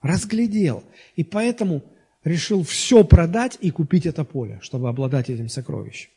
[0.00, 0.84] Разглядел.
[1.16, 1.82] И поэтому
[2.24, 6.10] решил все продать и купить это поле, чтобы обладать этим сокровищем.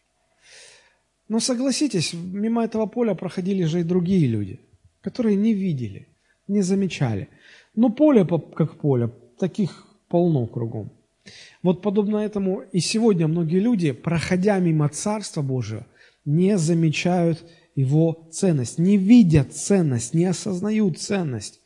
[1.29, 4.59] Но согласитесь, мимо этого поля проходили же и другие люди,
[5.01, 6.07] которые не видели,
[6.47, 7.27] не замечали.
[7.75, 10.91] Но поле как поле, таких полно кругом.
[11.63, 15.85] Вот подобно этому и сегодня многие люди, проходя мимо Царства Божьего,
[16.25, 17.43] не замечают
[17.75, 21.61] его ценность, не видят ценность, не осознают ценность.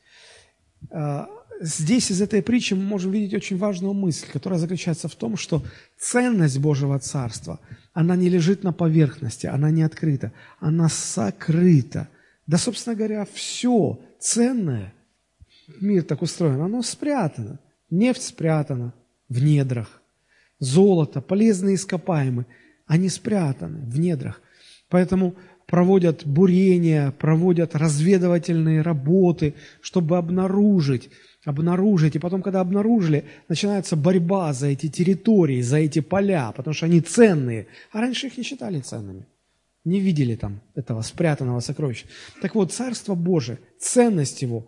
[0.91, 1.29] А,
[1.61, 5.63] здесь из этой притчи мы можем видеть очень важную мысль, которая заключается в том, что
[5.97, 7.59] ценность Божьего Царства,
[7.93, 12.09] она не лежит на поверхности, она не открыта, она сокрыта.
[12.45, 14.93] Да, собственно говоря, все ценное,
[15.79, 17.59] мир так устроен, оно спрятано.
[17.89, 18.93] Нефть спрятана
[19.31, 20.01] в недрах,
[20.59, 22.45] золото, полезные ископаемые,
[22.85, 24.41] они спрятаны в недрах.
[24.89, 25.35] Поэтому
[25.67, 31.09] проводят бурения, проводят разведывательные работы, чтобы обнаружить,
[31.45, 32.17] обнаружить.
[32.17, 36.99] И потом, когда обнаружили, начинается борьба за эти территории, за эти поля, потому что они
[36.99, 37.67] ценные.
[37.93, 39.25] А раньше их не считали ценными.
[39.85, 42.05] Не видели там этого спрятанного сокровища.
[42.41, 44.67] Так вот, Царство Божие, ценность его,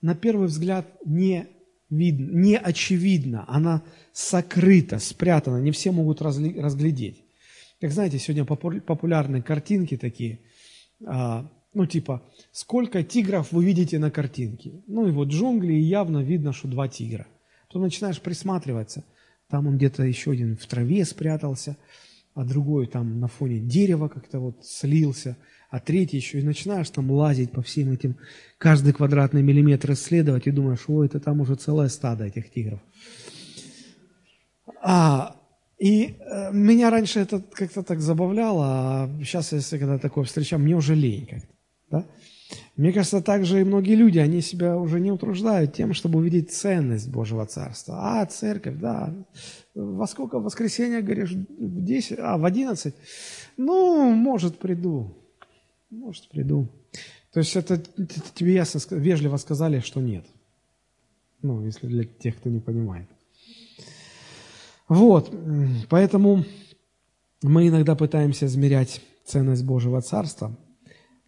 [0.00, 1.48] на первый взгляд, не
[1.90, 3.44] видно, не очевидна.
[3.48, 3.82] Она
[4.12, 7.24] сокрыта, спрятана, не все могут разглядеть.
[7.80, 10.40] Как знаете, сегодня популярны картинки такие,
[11.06, 14.82] а, ну типа, сколько тигров вы видите на картинке?
[14.86, 17.26] Ну и вот джунгли, и явно видно, что два тигра.
[17.68, 19.04] Потом начинаешь присматриваться,
[19.48, 21.76] там он где-то еще один в траве спрятался,
[22.38, 25.36] а другой там на фоне дерева как-то вот слился,
[25.70, 28.16] а третий еще, и начинаешь там лазить по всем этим,
[28.58, 32.78] каждый квадратный миллиметр исследовать, и думаешь, ой, это там уже целое стадо этих тигров.
[34.80, 35.34] А
[35.80, 40.76] и э, меня раньше это как-то так забавляло, а сейчас, если когда такое встречаю, мне
[40.76, 41.54] уже лень как-то.
[41.90, 42.04] Да?
[42.78, 47.10] Мне кажется, также и многие люди, они себя уже не утруждают тем, чтобы увидеть ценность
[47.10, 48.20] Божьего Царства.
[48.20, 49.12] А, церковь, да,
[49.74, 52.94] во сколько в воскресенье, говоришь, в 10, а, в 11?
[53.56, 55.12] Ну, может, приду,
[55.90, 56.68] может, приду.
[57.32, 57.82] То есть это,
[58.34, 60.24] тебе ясно, вежливо сказали, что нет.
[61.42, 63.08] Ну, если для тех, кто не понимает.
[64.86, 65.34] Вот,
[65.88, 66.44] поэтому
[67.42, 70.56] мы иногда пытаемся измерять ценность Божьего Царства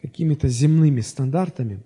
[0.03, 1.83] какими-то земными стандартами.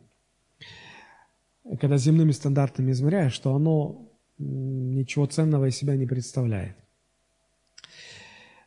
[1.80, 6.76] Когда земными стандартами измеряешь, что оно ничего ценного из себя не представляет.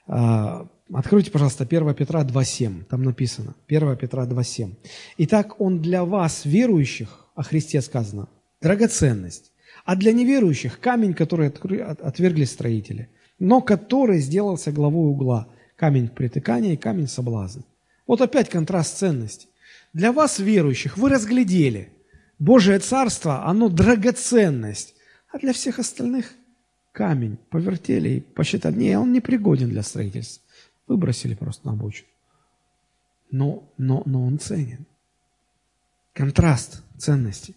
[0.07, 2.85] А, откройте, пожалуйста, 1 Петра 2.7.
[2.85, 3.55] Там написано.
[3.67, 4.73] 1 Петра 2.7.
[5.17, 8.29] «Итак, он для вас, верующих, о Христе сказано,
[8.61, 9.51] драгоценность,
[9.85, 16.77] а для неверующих камень, который отвергли строители, но который сделался главой угла, камень притыкания и
[16.77, 17.63] камень соблазна.
[18.07, 19.49] Вот опять контраст ценностей.
[19.93, 21.91] Для вас, верующих, вы разглядели,
[22.39, 24.95] Божие Царство, оно драгоценность,
[25.31, 26.33] а для всех остальных
[26.91, 30.43] камень повертели и посчитали, не, он не пригоден для строительства.
[30.87, 32.07] Выбросили просто на обочину.
[33.29, 34.85] Но, но, но он ценен.
[36.13, 37.55] Контраст ценностей.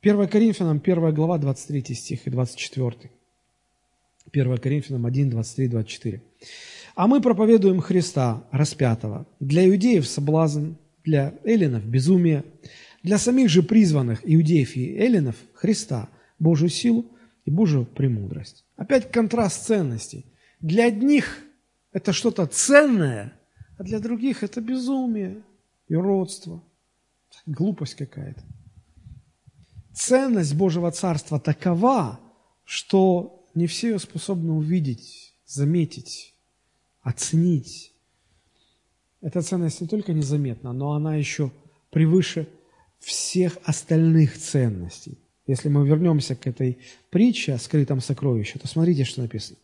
[0.00, 3.10] 1 Коринфянам 1 глава 23 стих и 24.
[4.32, 6.22] 1 Коринфянам 1, 23, 24.
[6.96, 9.28] «А мы проповедуем Христа распятого.
[9.38, 10.72] Для иудеев соблазн,
[11.04, 12.44] для эллинов безумие,
[13.04, 16.08] для самих же призванных иудеев и эллинов Христа,
[16.40, 17.06] Божью силу
[17.44, 18.64] и Божью премудрость».
[18.76, 20.26] Опять контраст ценностей.
[20.60, 21.38] Для одних
[21.92, 23.32] это что-то ценное,
[23.78, 25.42] а для других это безумие
[25.86, 26.64] и родство.
[27.46, 28.42] Глупость какая-то
[29.96, 32.20] ценность Божьего Царства такова,
[32.64, 36.34] что не все ее способны увидеть, заметить,
[37.06, 37.92] оценить.
[39.22, 41.52] Эта ценность не только незаметна, но она еще
[41.90, 42.48] превыше
[42.98, 45.18] всех остальных ценностей.
[45.46, 46.78] Если мы вернемся к этой
[47.10, 49.58] притче о скрытом сокровище, то смотрите, что написано.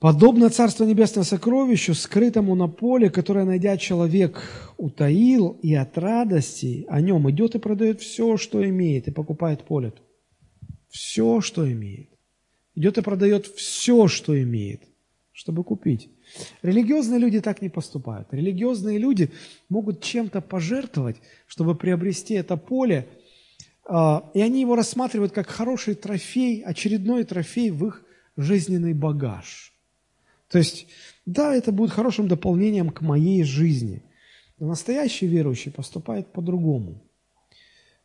[0.00, 4.42] Подобно Царство Небесное сокровищу, скрытому на поле, которое, найдя человек,
[4.76, 9.92] утаил, и от радости о нем идет и продает все, что имеет, и покупает поле.
[10.88, 12.10] Все, что имеет.
[12.74, 14.82] Идет и продает все, что имеет,
[15.40, 16.08] чтобы купить.
[16.62, 18.28] Религиозные люди так не поступают.
[18.30, 19.30] Религиозные люди
[19.68, 23.08] могут чем-то пожертвовать, чтобы приобрести это поле,
[23.84, 28.04] а, и они его рассматривают как хороший трофей, очередной трофей в их
[28.36, 29.68] жизненный багаж–
[30.50, 30.86] то есть,
[31.26, 34.02] да, это будет хорошим дополнением к моей жизни.
[34.58, 37.00] Но настоящий верующий поступает по-другому.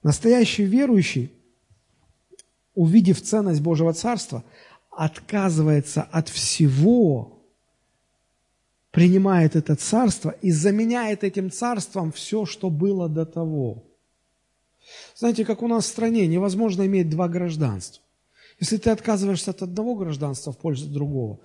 [0.04, 1.32] Настоящий верующий,
[2.76, 4.44] увидев ценность Божьего Царства,
[4.96, 7.44] отказывается от всего,
[8.92, 13.84] принимает это царство и заменяет этим царством все, что было до того.
[15.16, 18.04] Знаете, как у нас в стране невозможно иметь два гражданства.
[18.60, 21.40] Если ты отказываешься от одного гражданства в пользу другого,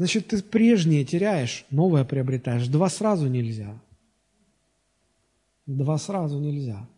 [0.00, 2.68] Значит, ты прежнее теряешь, новое приобретаешь.
[2.68, 3.78] Два сразу нельзя.
[5.66, 6.88] Два сразу нельзя.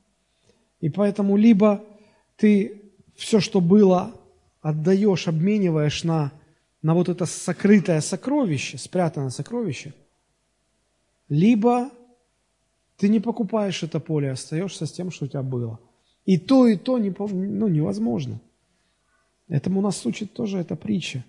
[0.78, 1.84] И поэтому либо
[2.36, 4.14] ты все, что было,
[4.62, 6.32] отдаешь, обмениваешь на,
[6.80, 9.93] на вот это сокрытое сокровище, спрятанное сокровище,
[11.28, 11.90] либо
[12.97, 15.80] ты не покупаешь это поле, остаешься с тем, что у тебя было.
[16.24, 18.40] И то, и то не, ну, невозможно.
[19.48, 21.24] Этому нас учит тоже эта притча.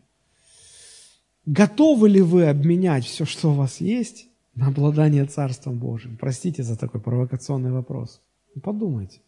[1.46, 6.16] Готовы ли вы обменять все, что у вас есть, на обладание Царством Божьим?
[6.18, 8.22] Простите за такой провокационный вопрос.
[8.62, 9.20] Подумайте.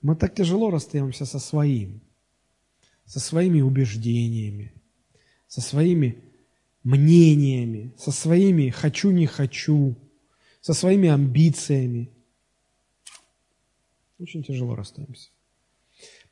[0.00, 2.00] Мы так тяжело расстаемся со своим,
[3.06, 4.74] со своими убеждениями,
[5.46, 6.22] со своими
[6.82, 9.96] мнениями, со своими «хочу, не хочу»,
[10.60, 12.10] со своими амбициями.
[14.18, 15.30] Очень тяжело расстаемся.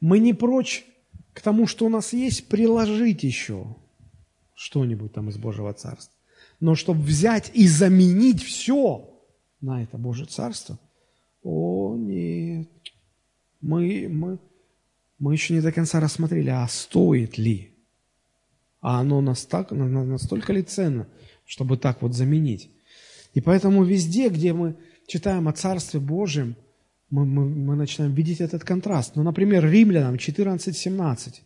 [0.01, 0.85] Мы не прочь
[1.33, 3.77] к тому, что у нас есть, приложить еще
[4.55, 6.13] что-нибудь там из Божьего Царства.
[6.59, 9.09] Но чтобы взять и заменить все
[9.61, 10.81] на это Божье Царство,
[11.45, 12.69] о, нет.
[13.61, 14.39] Мы, мы,
[15.25, 17.71] мы еще не до конца рассмотрели, а стоит ли?
[18.83, 21.09] А оно настолько, настолько ли ценно,
[21.47, 22.69] чтобы так вот заменить?
[23.33, 24.77] И поэтому везде, где мы
[25.07, 26.57] читаем о Царстве Божьем,
[27.09, 29.17] мы, мы, мы начинаем видеть этот контраст.
[29.17, 31.37] Ну, например, Римлянам 14.17.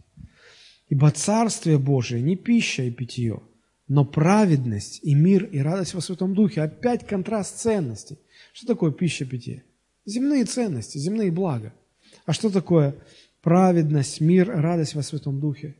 [0.89, 3.43] Ибо Царствие Божие не пища и питье,
[3.87, 6.63] но праведность и мир и радость во Святом Духе.
[6.63, 8.19] Опять контраст ценностей.
[8.53, 9.63] Что такое пища, питье?
[10.05, 11.73] Земные ценности, земные блага.
[12.27, 12.97] А что такое
[13.40, 15.77] праведность, мир, радость во Святом Духе?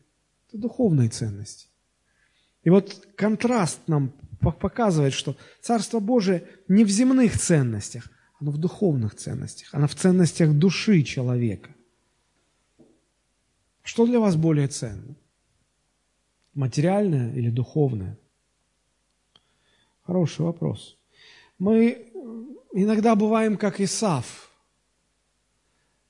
[0.48, 1.68] Это духовные ценности.
[2.62, 8.10] И вот контраст нам показывает, что Царство Божие не в земных ценностях,
[8.40, 11.74] оно в духовных ценностях, оно в ценностях души человека.
[13.82, 15.16] Что для вас более ценно?
[16.55, 18.18] Материальное или духовное?
[20.02, 20.98] Хороший вопрос.
[21.59, 22.12] Мы
[22.72, 24.51] иногда бываем как Исав,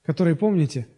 [0.03, 0.89] который, помните,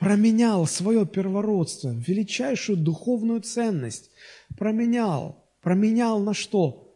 [0.00, 4.10] променял свое первородство, величайшую духовную ценность,
[4.58, 6.92] променял, променял на что?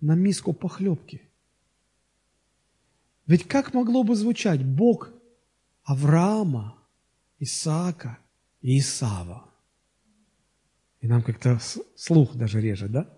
[0.00, 1.22] На миску похлебки.
[3.26, 5.12] Ведь как могло бы звучать Бог
[5.84, 6.76] Авраама,
[7.38, 8.18] Исаака–
[8.66, 9.44] и Исава.
[11.00, 11.60] И нам как-то
[11.94, 13.08] слух даже режет, да?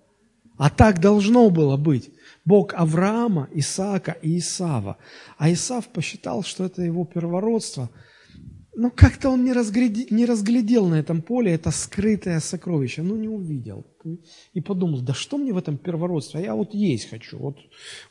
[0.59, 2.11] А так должно было быть.
[2.45, 4.99] Бог Авраама, Исаака и Исава.
[5.39, 7.89] А Исав посчитал, что это его первородство.
[8.79, 13.03] Но как-то он не разглядел, не разглядел на этом поле это скрытое сокровище.
[13.03, 13.85] Ну, не увидел.
[14.53, 16.39] И подумал, да что мне в этом первородстве?
[16.39, 17.39] А я вот есть хочу.
[17.39, 17.59] Вот,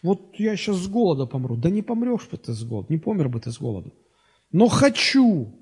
[0.03, 1.55] вот я сейчас с голода помру.
[1.55, 3.93] Да не помрешь бы ты с голода, не помер бы ты с голода.
[4.51, 5.57] Но хочу.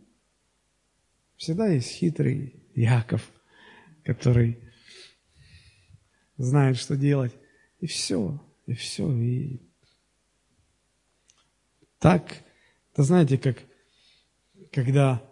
[1.35, 3.29] Всегда есть хитрый Яков,
[4.03, 4.57] который
[6.37, 7.35] знает, что делать.
[7.79, 9.15] И все, и все.
[9.15, 9.61] И
[11.99, 12.43] так,
[12.91, 13.57] это знаете, как
[14.75, 15.23] когда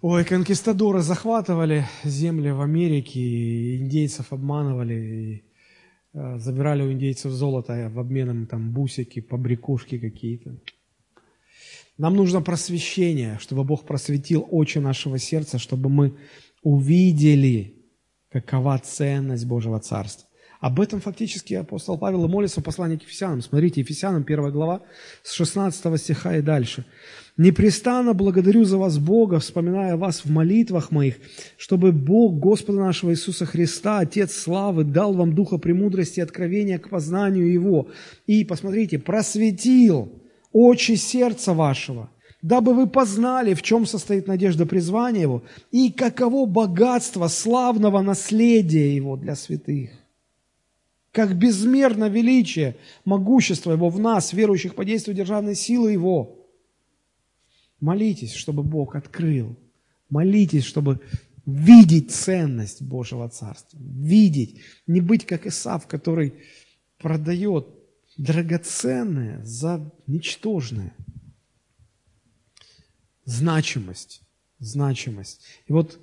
[0.00, 5.44] Ой, конкистадоры захватывали земли в Америке, и индейцев обманывали, и
[6.14, 10.58] э, забирали у индейцев золото в обмен там бусики, побрякушки какие-то.
[11.98, 16.16] Нам нужно просвещение, чтобы Бог просветил очи нашего сердца, чтобы мы
[16.62, 17.74] увидели,
[18.30, 20.28] какова ценность Божьего Царства.
[20.64, 23.42] Об этом фактически апостол Павел и молится в послании к Ефесянам.
[23.42, 24.80] Смотрите, Ефесянам, 1 глава,
[25.22, 26.86] с 16 стиха и дальше.
[27.36, 31.16] «Непрестанно благодарю за вас Бога, вспоминая вас в молитвах моих,
[31.58, 36.88] чтобы Бог Господа нашего Иисуса Христа, Отец славы, дал вам духа премудрости и откровения к
[36.88, 37.88] познанию Его.
[38.26, 42.08] И, посмотрите, просветил очи сердца вашего,
[42.40, 49.18] дабы вы познали, в чем состоит надежда призвания Его, и каково богатство славного наследия Его
[49.18, 49.90] для святых.
[51.14, 56.44] Как безмерно величие, могущество Его в нас, верующих по действию державной силы Его.
[57.78, 59.56] Молитесь, чтобы Бог открыл.
[60.10, 61.00] Молитесь, чтобы
[61.46, 63.78] видеть ценность Божьего Царства.
[63.80, 64.60] Видеть.
[64.88, 66.34] Не быть как Исав, который
[66.98, 67.68] продает
[68.16, 70.96] драгоценное за ничтожное.
[73.24, 74.20] Значимость.
[74.58, 75.42] Значимость.
[75.68, 75.96] И вот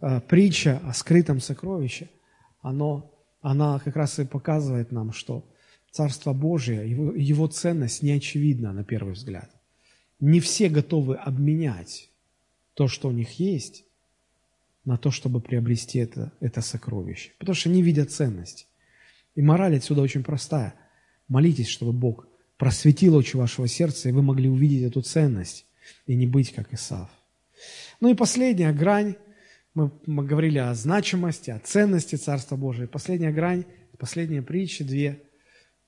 [0.00, 2.10] э, притча о скрытом сокровище,
[2.60, 5.44] оно, она как раз и показывает нам, что
[5.90, 9.50] Царство Божие, его, его ценность не очевидна на первый взгляд.
[10.20, 12.10] Не все готовы обменять
[12.74, 13.84] то, что у них есть,
[14.84, 17.32] на то, чтобы приобрести это, это сокровище.
[17.38, 18.66] Потому что не видят ценности.
[19.34, 20.74] И мораль отсюда очень простая–
[21.28, 25.66] Молитесь, чтобы Бог просветил очи вашего сердца, и вы могли увидеть эту ценность
[26.06, 27.10] и не быть как Исав.
[28.00, 29.16] Ну и последняя грань,
[29.74, 32.86] мы, мы говорили о значимости, о ценности Царства Божия.
[32.86, 33.64] Последняя грань,
[33.98, 35.22] последние притчи, две,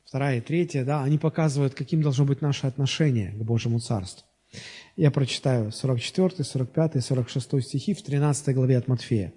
[0.05, 4.27] вторая и третья, да, они показывают, каким должно быть наше отношение к Божьему Царству.
[5.01, 9.33] Я прочитаю 44, 45, 46 стихи в 13 главе от Матфея.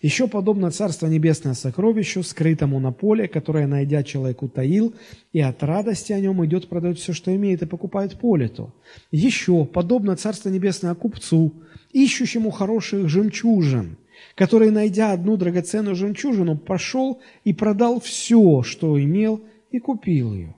[0.00, 4.94] «Еще подобно Царство Небесное сокровищу, скрытому на поле, которое, найдя человек, утаил,
[5.32, 8.72] и от радости о нем идет, продает все, что имеет, и покупает поле то.
[9.10, 11.52] Еще подобно Царство Небесное купцу,
[11.92, 13.98] ищущему хороших жемчужин,
[14.34, 20.54] который, найдя одну драгоценную жемчужину, пошел и продал все, что имел, и купил ее».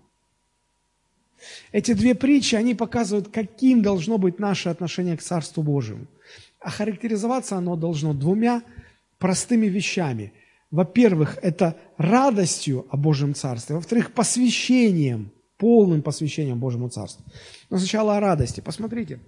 [1.73, 6.07] Эти две притчи, они показывают, каким должно быть наше отношение к Царству Божьему.
[6.61, 8.63] А характеризоваться оно должно двумя
[9.19, 10.33] простыми вещами.
[10.71, 13.77] Во-первых, это радостью о Божьем Царстве.
[13.77, 17.25] Во-вторых, посвящением, полным посвящением Божьему Царству.
[17.71, 18.61] Но сначала о радости.
[18.61, 19.21] Посмотрите,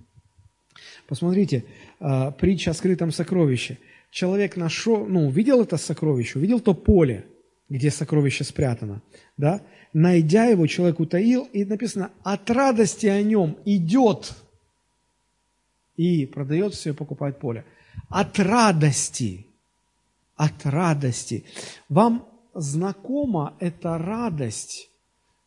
[1.06, 1.64] посмотрите,
[2.00, 3.78] э, притча о скрытом сокровище.
[4.10, 7.26] Человек нашел, ну, видел это сокровище, увидел то поле,
[7.68, 9.02] где сокровище спрятано,
[9.36, 9.60] да?
[9.96, 14.34] Найдя его, человек утаил, и написано, от радости о нем идет
[15.96, 17.64] и продает все покупает поле.
[18.10, 19.46] От радости,
[20.36, 21.46] от радости.
[21.88, 24.90] Вам знакома эта радость,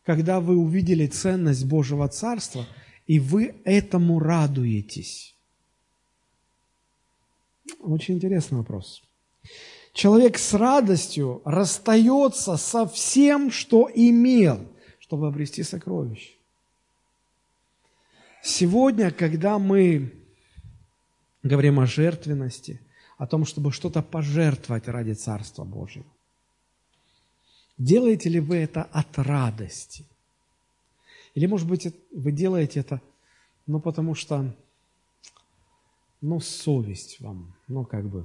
[0.04, 2.66] когда вы увидели ценность Божьего Царства,
[3.06, 5.36] и вы этому радуетесь?
[7.78, 9.00] Очень интересный вопрос.
[9.92, 14.66] Человек с радостью расстается со всем, что имел,
[15.00, 16.34] чтобы обрести сокровище.
[18.42, 20.14] Сегодня, когда мы
[21.42, 22.80] говорим о жертвенности,
[23.18, 26.06] о том, чтобы что-то пожертвовать ради Царства Божьего,
[27.76, 30.06] делаете ли вы это от радости?
[31.34, 33.00] Или, может быть, вы делаете это,
[33.66, 34.56] ну, потому что,
[36.20, 38.24] ну, совесть вам, ну, как бы,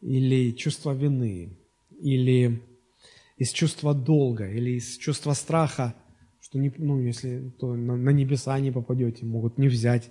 [0.00, 1.56] или чувство вины,
[2.00, 2.62] или
[3.36, 5.94] из чувства долга, или из чувства страха,
[6.40, 10.10] что не, ну, если то на, на небеса не попадете, могут не взять.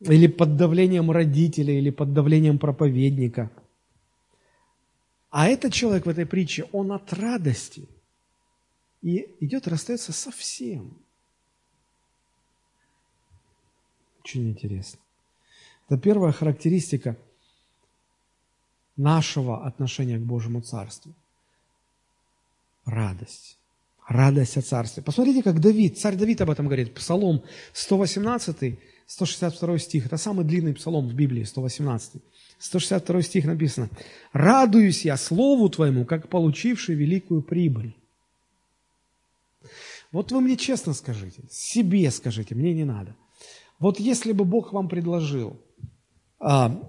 [0.00, 3.50] Или под давлением родителей, или под давлением проповедника.
[5.30, 7.88] А этот человек в этой притче, он от радости
[9.02, 10.98] и идет расстается совсем.
[14.20, 15.00] Очень интересно.
[15.88, 17.16] Это первая характеристика–
[19.00, 21.12] нашего отношения к Божьему Царству.
[22.84, 23.58] Радость.
[24.06, 25.02] Радость о Царстве.
[25.02, 26.94] Посмотрите, как Давид, царь Давид об этом говорит.
[26.94, 30.06] Псалом 118, 162 стих.
[30.06, 32.20] Это самый длинный псалом в Библии, 118.
[32.58, 33.88] 162 стих написано.
[34.32, 37.96] «Радуюсь я Слову Твоему, как получивший великую прибыль».
[40.12, 43.14] Вот вы мне честно скажите, себе скажите, мне не надо.
[43.78, 45.56] Вот если бы Бог вам предложил
[46.40, 46.82] а,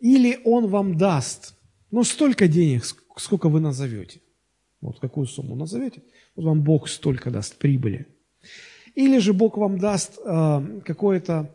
[0.00, 1.54] или он вам даст,
[1.90, 2.84] ну, столько денег,
[3.16, 4.20] сколько вы назовете.
[4.80, 6.02] Вот какую сумму назовете,
[6.34, 8.06] вот вам Бог столько даст прибыли.
[8.94, 11.54] Или же Бог вам даст э, какое-то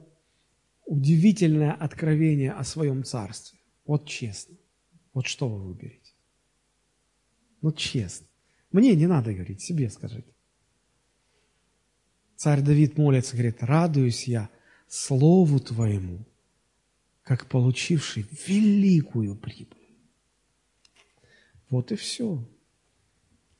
[0.85, 3.59] удивительное откровение о своем царстве.
[3.85, 4.55] Вот честно.
[5.13, 6.13] Вот что вы выберете?
[7.61, 8.27] Ну, честно.
[8.71, 10.31] Мне не надо говорить, себе скажите.
[12.35, 14.49] Царь Давид молится, говорит, радуюсь я
[14.87, 16.25] Слову Твоему,
[17.25, 19.89] как получивший великую прибыль.
[21.69, 22.47] Вот и все.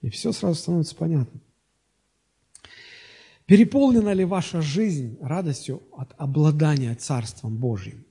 [0.01, 1.41] И все сразу становится понятно.
[3.47, 8.05] Переполнена ли ваша жизнь радостью от обладания Царством Божьим?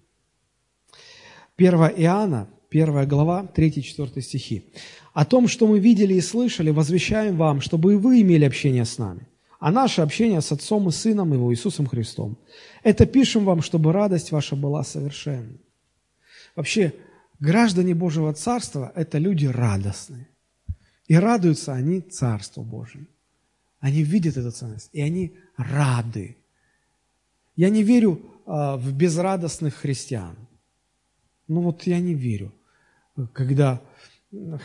[1.56, 4.72] 1 Иоанна, 1 глава, 3-4 стихи.
[5.12, 8.98] «О том, что мы видели и слышали, возвещаем вам, чтобы и вы имели общение с
[8.98, 9.28] нами
[9.64, 12.36] а наше общение с Отцом и Сыном Его, Иисусом Христом.
[12.82, 15.56] Это пишем вам, чтобы радость ваша была совершенна.
[16.54, 16.92] Вообще,
[17.40, 20.28] граждане Божьего Царства– это люди радостные.
[21.08, 23.06] И радуются они Царству Божьему.
[23.80, 26.36] Они видят эту ценность, и они рады.
[27.56, 30.36] Я не верю а, в безрадостных христиан.
[31.48, 32.52] Ну вот я не верю,
[33.32, 33.80] когда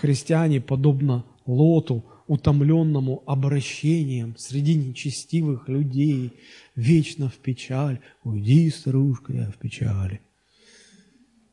[0.02, 6.32] христиане, подобно Лоту, утомленному обращением среди нечестивых людей,
[6.76, 8.02] вечно в печаль.
[8.24, 10.22] Уйди, старушка, я в печали.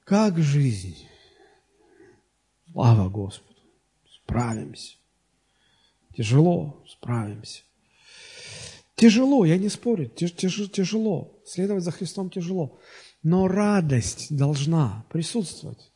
[0.04, 0.98] Как жизнь?
[2.70, 3.58] Слава Господу!
[4.06, 4.96] Справимся.
[6.14, 7.62] Тяжело, справимся.
[8.96, 11.40] Тяжело, я не спорю, тяж, тяж, тяжело.
[11.46, 12.78] Следовать за Христом тяжело.
[13.22, 15.90] Но радость должна присутствовать.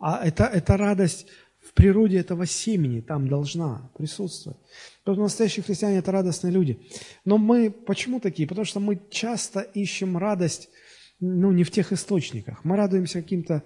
[0.00, 1.26] А это, это радость
[1.62, 4.58] в природе этого семени там должна присутствовать.
[5.04, 6.80] Поэтому настоящие христиане– это радостные люди.
[7.24, 8.48] Но мы почему такие?
[8.48, 10.68] Потому что мы часто ищем радость
[11.20, 12.64] ну, не в тех источниках.
[12.64, 13.62] Мы радуемся каким-то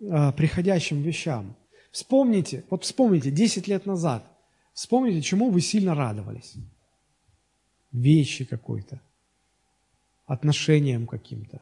[0.00, 1.56] э, приходящим вещам.
[1.92, 4.24] Вспомните, вот вспомните, 10 лет назад,
[4.72, 6.54] вспомните, чему вы сильно радовались.
[7.92, 9.00] Вещи какой-то,
[10.26, 11.60] отношениям каким-то,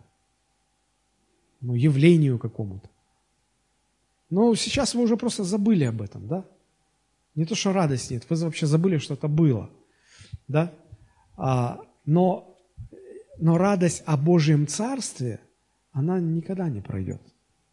[1.60, 2.88] ну, явлению какому-то.
[4.30, 6.44] Но сейчас вы уже просто забыли об этом, да?
[7.34, 9.70] Не то, что радость нет, вы вообще забыли, что это было,
[10.48, 10.74] да?
[11.36, 12.58] А, но,
[13.38, 15.40] но радость о Божьем Царстве,
[15.92, 17.22] она никогда не пройдет.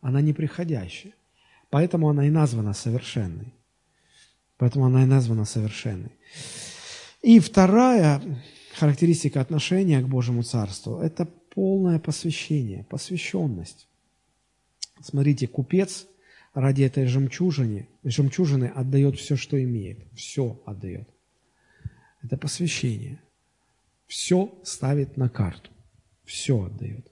[0.01, 1.13] Она неприходящая.
[1.69, 3.53] Поэтому она и названа совершенной.
[4.57, 6.11] Поэтому она и названа совершенной.
[7.21, 8.21] И вторая
[8.77, 13.87] характеристика отношения к Божьему Царству– это полное посвящение, посвященность.
[15.01, 16.05] Смотрите, купец
[16.55, 19.99] ради этой жемчужины, жемчужины отдает все, что имеет.
[20.13, 21.07] Все отдает.
[22.23, 23.21] Это посвящение.
[24.07, 25.69] Все ставит на карту.
[26.23, 27.11] Все отдает.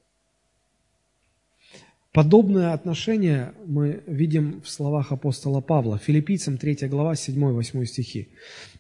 [2.14, 8.30] Подобное отношение мы видим в словах апостола Павла, филиппийцам 3 глава, 7-8 стихи.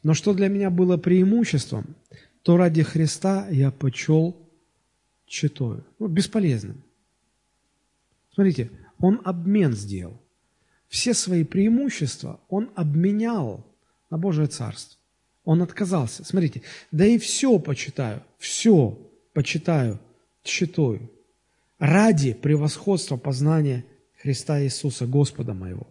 [0.02, 1.95] «Но что для меня было преимуществом,
[2.44, 4.38] то ради Христа я почел
[5.26, 5.84] читаю.
[5.99, 6.84] Ну, бесполезным.
[8.34, 8.69] Смотрите,
[8.99, 10.22] он обмен сделал.
[10.94, 13.65] Все свои преимущества он обменял
[14.11, 14.99] на Божие Царство.
[15.44, 16.24] Он отказался.
[16.24, 16.61] Смотрите,
[16.91, 18.95] да и все почитаю, все
[19.34, 19.99] почитаю,
[20.44, 21.10] считаю
[21.80, 23.86] ради превосходства познания
[24.22, 25.88] Христа Иисуса, Господа моего.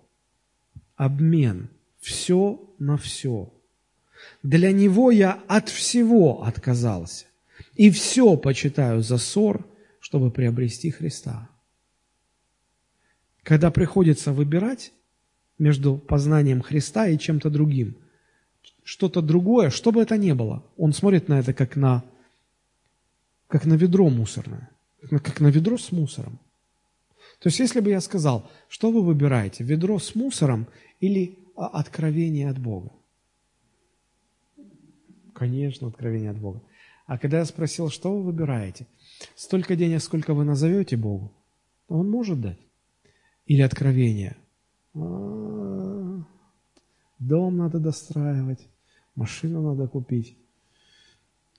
[0.94, 1.68] Обмен.
[1.98, 3.52] Все на все.
[4.44, 7.24] Для Него я от всего отказался.
[7.74, 9.66] И все почитаю за ссор,
[9.98, 11.48] чтобы приобрести Христа.
[13.42, 14.92] Когда приходится выбирать
[15.58, 17.96] между познанием Христа и чем-то другим,
[18.84, 22.04] что-то другое, что бы это ни было, он смотрит на это как на,
[23.48, 24.72] как на ведро мусорное
[25.08, 26.38] как на ведро с мусором.
[27.40, 30.66] То есть, если бы я сказал, что вы выбираете, ведро с мусором
[31.00, 32.92] или а, откровение от Бога?
[35.34, 36.62] Конечно, откровение от Бога.
[37.06, 38.86] А когда я спросил, что вы выбираете,
[39.34, 41.32] столько денег, сколько вы назовете Богу,
[41.88, 42.58] Он может дать.
[43.46, 44.36] Или откровение.
[44.94, 46.22] А,
[47.18, 48.68] дом надо достраивать,
[49.14, 50.36] машину надо купить,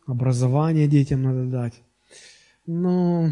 [0.06, 1.82] образование детям надо дать.
[2.66, 3.30] Но,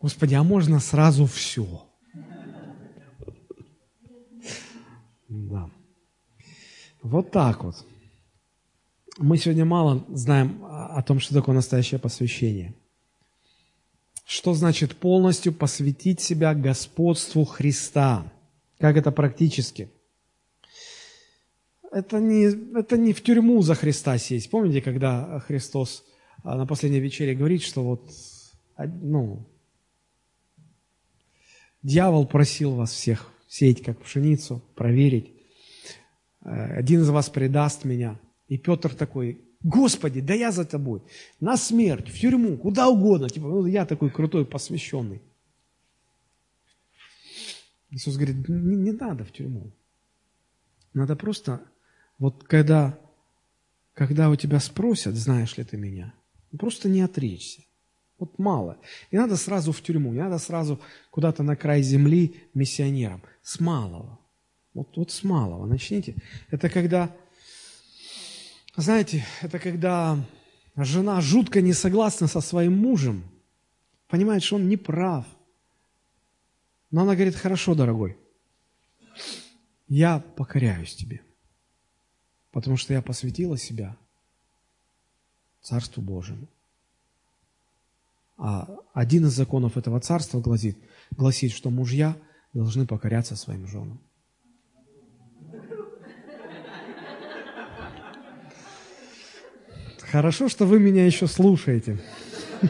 [0.00, 1.84] Господи, а можно сразу все?
[5.28, 5.70] Да.
[7.02, 7.86] Вот так вот.
[9.18, 12.74] Мы сегодня мало знаем о том, что такое настоящее посвящение.
[14.32, 18.32] Что значит полностью посвятить себя господству Христа?
[18.78, 19.90] Как это практически?
[21.90, 24.48] Это не, это не в тюрьму за Христа сесть.
[24.48, 26.02] Помните, когда Христос
[26.44, 28.10] а на последней вечере говорит, что вот,
[28.78, 29.46] ну,
[31.82, 35.30] дьявол просил вас всех сеять как пшеницу, проверить.
[36.42, 38.18] Э, один из вас предаст меня.
[38.48, 41.02] И Петр такой, Господи, да я за тобой.
[41.40, 43.28] На смерть, в тюрьму, куда угодно.
[43.28, 45.22] Типа, ну, я такой крутой, посвященный.
[47.90, 49.72] Иисус говорит, не, не надо в тюрьму.
[50.94, 51.62] Надо просто,
[52.18, 52.98] вот когда,
[53.94, 56.14] когда у тебя спросят, знаешь ли ты меня,
[56.58, 57.62] Просто не отречься.
[58.18, 58.78] Вот мало.
[59.10, 60.80] Не надо сразу в тюрьму, не надо сразу
[61.10, 63.22] куда-то на край земли миссионером.
[63.42, 64.18] С малого.
[64.74, 66.14] Вот, вот с малого начните.
[66.50, 67.14] Это когда,
[68.80, 70.18] знаете, это когда
[70.76, 73.24] жена жутко не согласна со своим мужем,
[74.08, 75.26] понимает, что он не прав.
[76.90, 78.16] Но она говорит, хорошо, дорогой,
[79.88, 81.22] я покоряюсь тебе,
[82.50, 83.96] потому что я посвятила себя
[85.62, 86.48] Царству Божьему.
[88.36, 90.76] А один из законов этого царства гласит,
[91.12, 92.16] гласит, что мужья
[92.52, 94.00] должны покоряться своим женам.
[100.12, 101.98] Хорошо, что вы меня еще слушаете.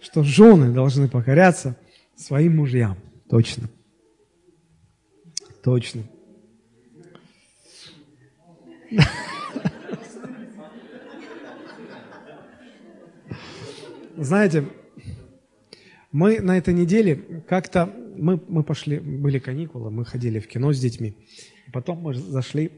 [0.00, 1.76] Что жены должны покоряться
[2.16, 2.98] своим мужьям.
[3.28, 3.70] Точно.
[5.62, 6.02] Точно.
[14.16, 14.64] Знаете,
[16.10, 20.80] мы на этой неделе как-то, мы, мы пошли, были каникулы, мы ходили в кино с
[20.80, 21.14] детьми,
[21.72, 22.72] потом мы зашли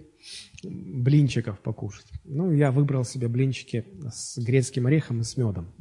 [0.63, 2.07] блинчиков покушать.
[2.25, 5.73] Ну, я выбрал себе блинчики с грецким орехом и с медом.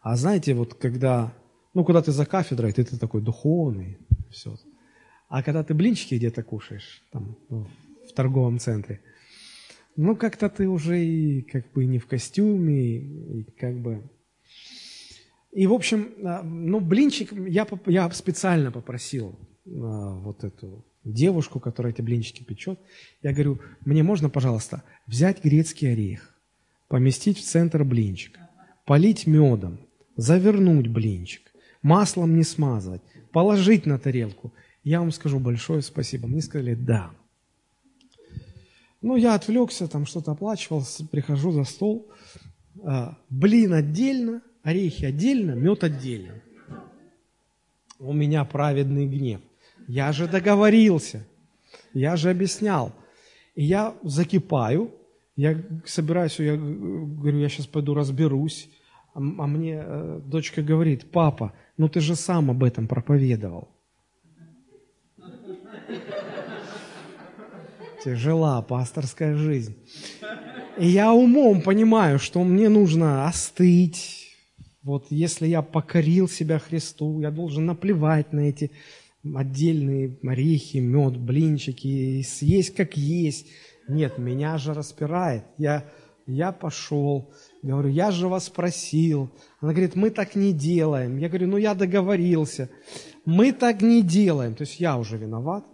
[0.00, 1.32] А знаете, вот когда,
[1.72, 3.98] ну, куда ты за кафедрой, ты, ты такой духовный,
[4.30, 4.56] все.
[5.28, 9.00] А когда ты блинчики где-то кушаешь, там, в торговом центре–
[9.96, 14.10] ну, как-то ты уже и как бы не в костюме, и как бы...
[15.52, 21.92] И, в общем, а, ну, блинчик, я, я специально попросил а, вот эту девушку, которая
[21.92, 22.78] эти блинчики печет,
[23.22, 26.34] я говорю, мне можно, пожалуйста, взять грецкий орех,
[26.88, 28.38] поместить в центр блинчик,
[28.84, 29.78] полить медом,
[30.16, 31.42] завернуть блинчик,
[31.82, 33.02] маслом не смазывать,
[33.32, 34.52] положить на тарелку.
[34.82, 36.26] Я вам скажу большое спасибо.
[36.28, 37.10] Мне сказали «да».
[39.02, 42.08] Ну, я отвлекся, там что-то оплачивал, прихожу за стол.
[42.82, 46.40] А, блин отдельно, орехи отдельно, мед отдельно.
[47.98, 49.42] У меня праведный гнев.
[49.86, 51.26] Я же договорился,
[51.92, 52.92] я же объяснял.
[53.54, 54.92] И я закипаю,
[55.36, 58.70] я собираюсь, я говорю, я сейчас пойду разберусь.
[59.14, 63.68] А, а мне э, дочка говорит, папа, ну ты же сам об этом проповедовал.
[68.04, 69.76] Тяжела пасторская жизнь.
[70.78, 74.36] И я умом понимаю, что мне нужно остыть.
[74.82, 78.70] Вот если я покорил себя Христу, я должен наплевать на эти
[79.34, 83.46] отдельные орехи, мед, блинчики, и съесть как есть.
[83.88, 85.44] Нет, меня же распирает.
[85.58, 85.84] Я,
[86.26, 87.32] я пошел,
[87.62, 89.30] говорю, я же вас просил.
[89.60, 91.18] Она говорит, мы так не делаем.
[91.18, 92.70] Я говорю, ну я договорился.
[93.24, 94.54] Мы так не делаем.
[94.54, 95.64] То есть я уже виноват.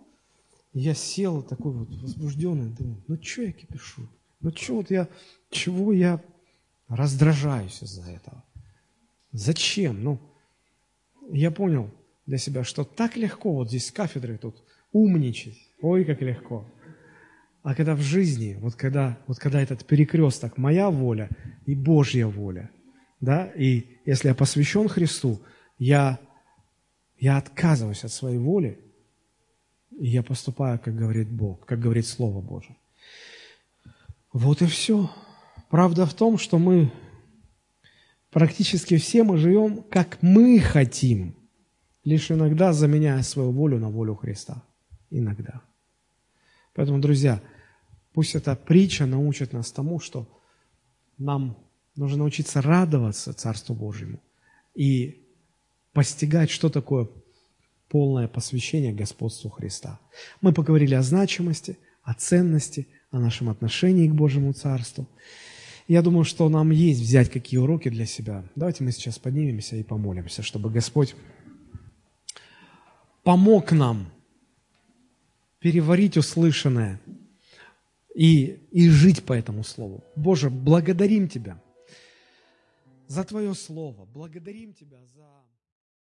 [0.72, 4.02] Я сел такой вот возбужденный, думаю, ну что я кипишу?
[4.40, 5.08] Ну что вот я,
[5.50, 6.22] чего я
[6.86, 8.44] раздражаюсь из-за этого?
[9.32, 10.02] Зачем?
[10.04, 10.20] Ну,
[11.32, 11.90] я понял
[12.30, 14.62] для себя, что так легко вот здесь с кафедры тут
[14.92, 15.58] умничать.
[15.82, 16.64] Ой, как легко.
[17.64, 21.28] А когда в жизни, вот когда, вот когда этот перекресток, моя воля
[21.66, 22.70] и Божья воля,
[23.20, 25.40] да, и если я посвящен Христу,
[25.76, 26.20] я,
[27.18, 28.78] я отказываюсь от своей воли,
[29.98, 32.76] и я поступаю, как говорит Бог, как говорит Слово Божие.
[34.32, 35.10] Вот и все.
[35.68, 36.92] Правда в том, что мы
[38.30, 41.34] практически все мы живем, как мы хотим,
[42.04, 44.62] лишь иногда заменяя свою волю на волю Христа.
[45.10, 45.62] Иногда.
[46.74, 47.42] Поэтому, друзья,
[48.12, 50.28] пусть эта притча научит нас тому, что
[51.18, 51.58] нам
[51.96, 54.20] нужно научиться радоваться Царству Божьему
[54.74, 55.26] и
[55.92, 57.08] постигать, что такое
[57.88, 59.98] полное посвящение господству Христа.
[60.40, 65.08] Мы поговорили о значимости, о ценности, о нашем отношении к Божьему Царству.
[65.88, 68.44] Я думаю, что нам есть взять какие уроки для себя.
[68.54, 71.16] Давайте мы сейчас поднимемся и помолимся, чтобы Господь
[73.22, 74.10] помог нам
[75.58, 77.00] переварить услышанное
[78.14, 80.04] и, и жить по этому Слову.
[80.16, 81.62] Боже, благодарим Тебя
[83.06, 85.26] за Твое Слово, благодарим Тебя за...